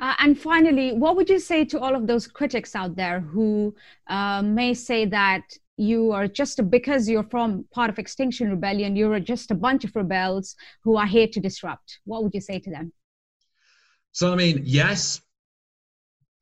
Uh, 0.00 0.14
and 0.18 0.38
finally, 0.38 0.92
what 0.92 1.14
would 1.16 1.28
you 1.28 1.38
say 1.38 1.64
to 1.64 1.78
all 1.78 1.94
of 1.94 2.06
those 2.06 2.26
critics 2.26 2.74
out 2.74 2.96
there 2.96 3.20
who 3.20 3.74
uh, 4.08 4.42
may 4.42 4.74
say 4.74 5.04
that 5.04 5.42
you 5.76 6.10
are 6.10 6.26
just 6.26 6.58
a, 6.58 6.62
because 6.62 7.08
you're 7.08 7.22
from 7.22 7.64
part 7.70 7.88
of 7.88 7.98
Extinction 7.98 8.50
Rebellion, 8.50 8.96
you're 8.96 9.20
just 9.20 9.52
a 9.52 9.54
bunch 9.54 9.84
of 9.84 9.94
rebels 9.94 10.56
who 10.82 10.96
are 10.96 11.06
here 11.06 11.28
to 11.28 11.38
disrupt? 11.40 12.00
What 12.04 12.24
would 12.24 12.34
you 12.34 12.40
say 12.40 12.58
to 12.58 12.70
them? 12.70 12.92
So, 14.18 14.32
I 14.32 14.34
mean, 14.34 14.62
yes, 14.64 15.20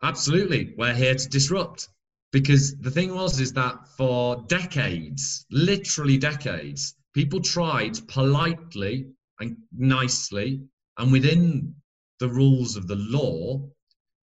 absolutely. 0.03 0.73
We're 0.79 0.95
here 0.95 1.15
to 1.15 1.29
disrupt. 1.29 1.89
Because 2.33 2.75
the 2.79 2.91
thing 2.91 3.15
was, 3.15 3.39
is 3.39 3.53
that 3.53 3.87
for 3.99 4.43
decades, 4.49 5.45
literally 5.51 6.17
decades, 6.17 6.95
people 7.13 7.39
tried 7.39 7.99
politely 8.09 9.09
and 9.41 9.59
nicely 9.77 10.63
and 10.97 11.13
within 11.13 11.75
the 12.19 12.31
rules 12.31 12.77
of 12.77 12.89
the 12.89 12.97
law 12.97 13.69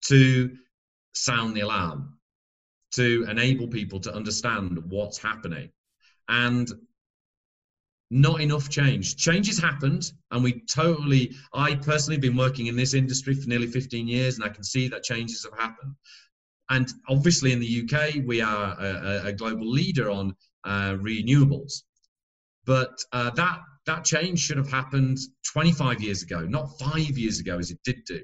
to 0.07 0.51
sound 1.15 1.57
the 1.57 1.61
alarm, 1.61 2.19
to 2.95 3.27
enable 3.31 3.69
people 3.69 4.01
to 4.01 4.13
understand 4.13 4.77
what's 4.89 5.19
happening. 5.19 5.71
And 6.29 6.69
not 8.11 8.41
enough 8.41 8.69
change. 8.69 9.17
Change 9.17 9.49
has 9.49 9.59
happened, 9.59 10.13
and 10.31 10.43
we 10.43 10.63
totally. 10.71 11.35
I 11.53 11.75
personally 11.75 12.17
have 12.17 12.23
been 12.23 12.37
working 12.37 12.67
in 12.67 12.77
this 12.77 12.95
industry 12.95 13.35
for 13.35 13.49
nearly 13.49 13.67
15 13.67 14.07
years, 14.07 14.37
and 14.37 14.45
I 14.45 14.49
can 14.49 14.65
see 14.65 14.89
that 14.89 15.03
changes 15.03 15.45
have 15.45 15.59
happened. 15.59 15.95
And 16.71 16.89
obviously, 17.09 17.53
in 17.53 17.61
the 17.61 17.83
UK, 17.83 18.27
we 18.27 18.41
are 18.41 18.77
a, 18.81 19.27
a 19.27 19.33
global 19.33 19.69
leader 19.69 20.11
on 20.11 20.35
uh, 20.65 20.95
renewables, 20.95 21.83
but 22.65 22.97
uh, 23.13 23.31
that 23.31 23.61
that 23.87 24.05
change 24.05 24.41
should 24.41 24.57
have 24.57 24.71
happened 24.71 25.19
25 25.53 26.01
years 26.01 26.23
ago, 26.23 26.41
not 26.41 26.79
five 26.79 27.17
years 27.17 27.39
ago, 27.39 27.59
as 27.59 27.71
it 27.71 27.79
did 27.85 28.05
do. 28.05 28.21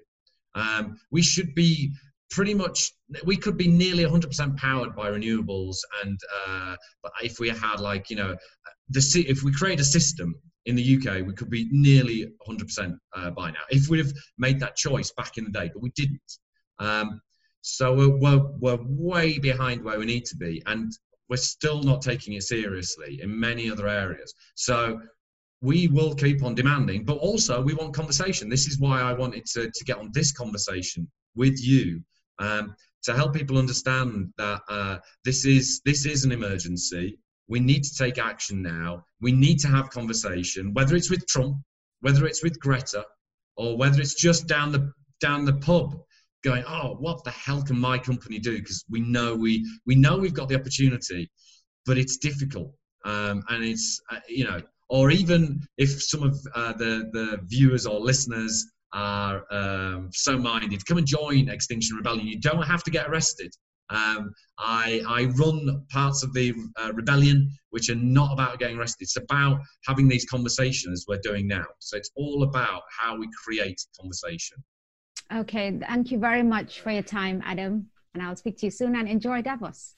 Um, 0.55 0.99
we 1.11 1.23
should 1.23 1.55
be 1.55 1.95
pretty 2.33 2.55
much 2.55 2.92
we 3.25 3.37
could 3.37 3.57
be 3.57 3.68
nearly 3.68 4.05
100% 4.05 4.57
powered 4.57 4.97
by 4.97 5.09
renewables 5.11 5.77
and 6.03 6.18
uh, 6.47 6.75
but 7.03 7.12
if 7.23 7.38
we 7.38 7.49
had 7.49 7.79
like 7.79 8.11
you 8.11 8.16
know 8.16 8.35
the 8.88 9.25
if 9.29 9.42
we 9.42 9.53
create 9.53 9.81
a 9.81 9.85
system 9.85 10.35
in 10.66 10.77
the 10.77 10.97
UK, 10.97 11.27
we 11.27 11.35
could 11.35 11.51
be 11.51 11.68
nearly 11.71 12.27
100% 12.47 12.97
uh, 13.16 13.31
by 13.31 13.51
now 13.51 13.61
if 13.71 13.88
we'd 13.88 13.99
have 13.99 14.12
made 14.38 14.61
that 14.61 14.77
choice 14.77 15.12
back 15.16 15.37
in 15.38 15.45
the 15.45 15.51
day, 15.51 15.71
but 15.73 15.83
we 15.83 15.90
didn't. 15.97 16.38
Um, 16.79 17.21
so 17.62 17.95
we're, 17.95 18.16
we're, 18.16 18.45
we're 18.61 18.79
way 18.81 19.38
behind 19.38 19.83
where 19.83 19.99
we 19.99 20.05
need 20.05 20.25
to 20.27 20.37
be, 20.37 20.62
and 20.66 20.92
we're 21.29 21.37
still 21.37 21.83
not 21.83 22.03
taking 22.03 22.35
it 22.35 22.42
seriously 22.42 23.21
in 23.23 23.38
many 23.38 23.71
other 23.71 23.88
areas. 23.88 24.35
So 24.55 25.01
we 25.61 25.88
will 25.88 26.14
keep 26.14 26.42
on 26.42 26.55
demanding, 26.55 27.05
but 27.05 27.18
also 27.18 27.62
we 27.62 27.75
want 27.75 27.95
conversation. 27.95 28.49
This 28.49 28.66
is 28.66 28.79
why 28.79 29.01
I 29.01 29.12
wanted 29.12 29.47
to, 29.47 29.71
to 29.71 29.85
get 29.85 29.99
on 29.99 30.11
this 30.12 30.33
conversation 30.33 31.09
with 31.35 31.59
you 31.64 32.03
um, 32.38 32.75
to 33.05 33.14
help 33.14 33.35
people 33.35 33.59
understand 33.59 34.33
that 34.38 34.61
uh, 34.68 34.99
this 35.25 35.45
is 35.45 35.81
this 35.85 36.07
is 36.07 36.25
an 36.25 36.33
emergency 36.33 37.18
we 37.49 37.61
need 37.61 37.85
to 37.85 37.95
take 37.95 38.18
action 38.18 38.62
now. 38.62 39.05
We 39.21 39.33
need 39.33 39.59
to 39.61 39.68
have 39.68 39.90
conversation, 39.90 40.73
whether 40.73 40.97
it's 40.97 41.11
with 41.11 41.27
Trump, 41.27 41.57
whether 42.01 42.25
it's 42.27 42.42
with 42.42 42.59
Greta, 42.59 43.05
or 43.57 43.77
whether 43.77 44.01
it's 44.01 44.14
just 44.14 44.47
down 44.47 44.73
the 44.73 44.92
down 45.21 45.45
the 45.45 45.55
pub 45.55 46.01
going, 46.42 46.64
oh, 46.66 46.97
what 46.99 47.23
the 47.25 47.31
hell 47.31 47.62
can 47.62 47.79
my 47.79 47.99
company 47.99 48.38
do? 48.38 48.59
Because 48.59 48.85
we 48.90 49.01
know 49.01 49.35
we 49.35 49.64
we 49.87 49.95
know 49.95 50.16
we've 50.16 50.35
got 50.35 50.49
the 50.49 50.55
opportunity, 50.55 51.31
but 51.85 51.99
it's 51.99 52.16
difficult, 52.16 52.73
um, 53.05 53.42
and 53.51 53.62
it's 53.64 54.01
uh, 54.11 54.21
you 54.29 54.45
know, 54.45 54.61
or 54.88 55.11
even 55.11 55.61
if 55.77 56.03
some 56.03 56.23
of 56.23 56.38
uh, 56.55 56.73
the 56.73 57.11
the 57.12 57.38
viewers 57.45 57.87
or 57.87 58.01
listeners 58.01 58.66
are 58.93 59.45
um, 59.51 60.11
so 60.13 60.39
minded, 60.39 60.85
come 60.87 60.99
and 60.99 61.07
join 61.07 61.49
Extinction 61.49 61.97
Rebellion. 61.97 62.27
You 62.27 62.41
don't 62.41 62.63
have 62.63 62.83
to 62.85 62.91
get 62.91 63.09
arrested. 63.09 63.55
Um, 63.91 64.33
I, 64.59 65.03
I 65.07 65.25
run 65.37 65.85
parts 65.91 66.23
of 66.23 66.33
the 66.33 66.55
uh, 66.77 66.93
rebellion 66.95 67.51
which 67.71 67.91
are 67.91 67.97
not 67.97 68.33
about 68.33 68.59
getting 68.59 68.79
arrested. 68.79 69.05
It's 69.05 69.17
about 69.17 69.61
having 69.87 70.09
these 70.09 70.25
conversations 70.25 71.05
we're 71.09 71.21
doing 71.23 71.47
now. 71.47 71.65
So 71.79 71.97
it's 71.97 72.11
all 72.17 72.43
about 72.43 72.83
how 72.97 73.19
we 73.19 73.29
create 73.45 73.81
conversation. 73.99 74.63
Okay, 75.33 75.79
thank 75.89 76.11
you 76.11 76.19
very 76.19 76.43
much 76.43 76.81
for 76.81 76.91
your 76.91 77.03
time, 77.03 77.43
Adam. 77.45 77.87
And 78.15 78.23
I'll 78.23 78.37
speak 78.37 78.59
to 78.59 78.67
you 78.67 78.71
soon 78.71 78.97
and 78.97 79.09
enjoy 79.09 79.43
Davos. 79.43 79.95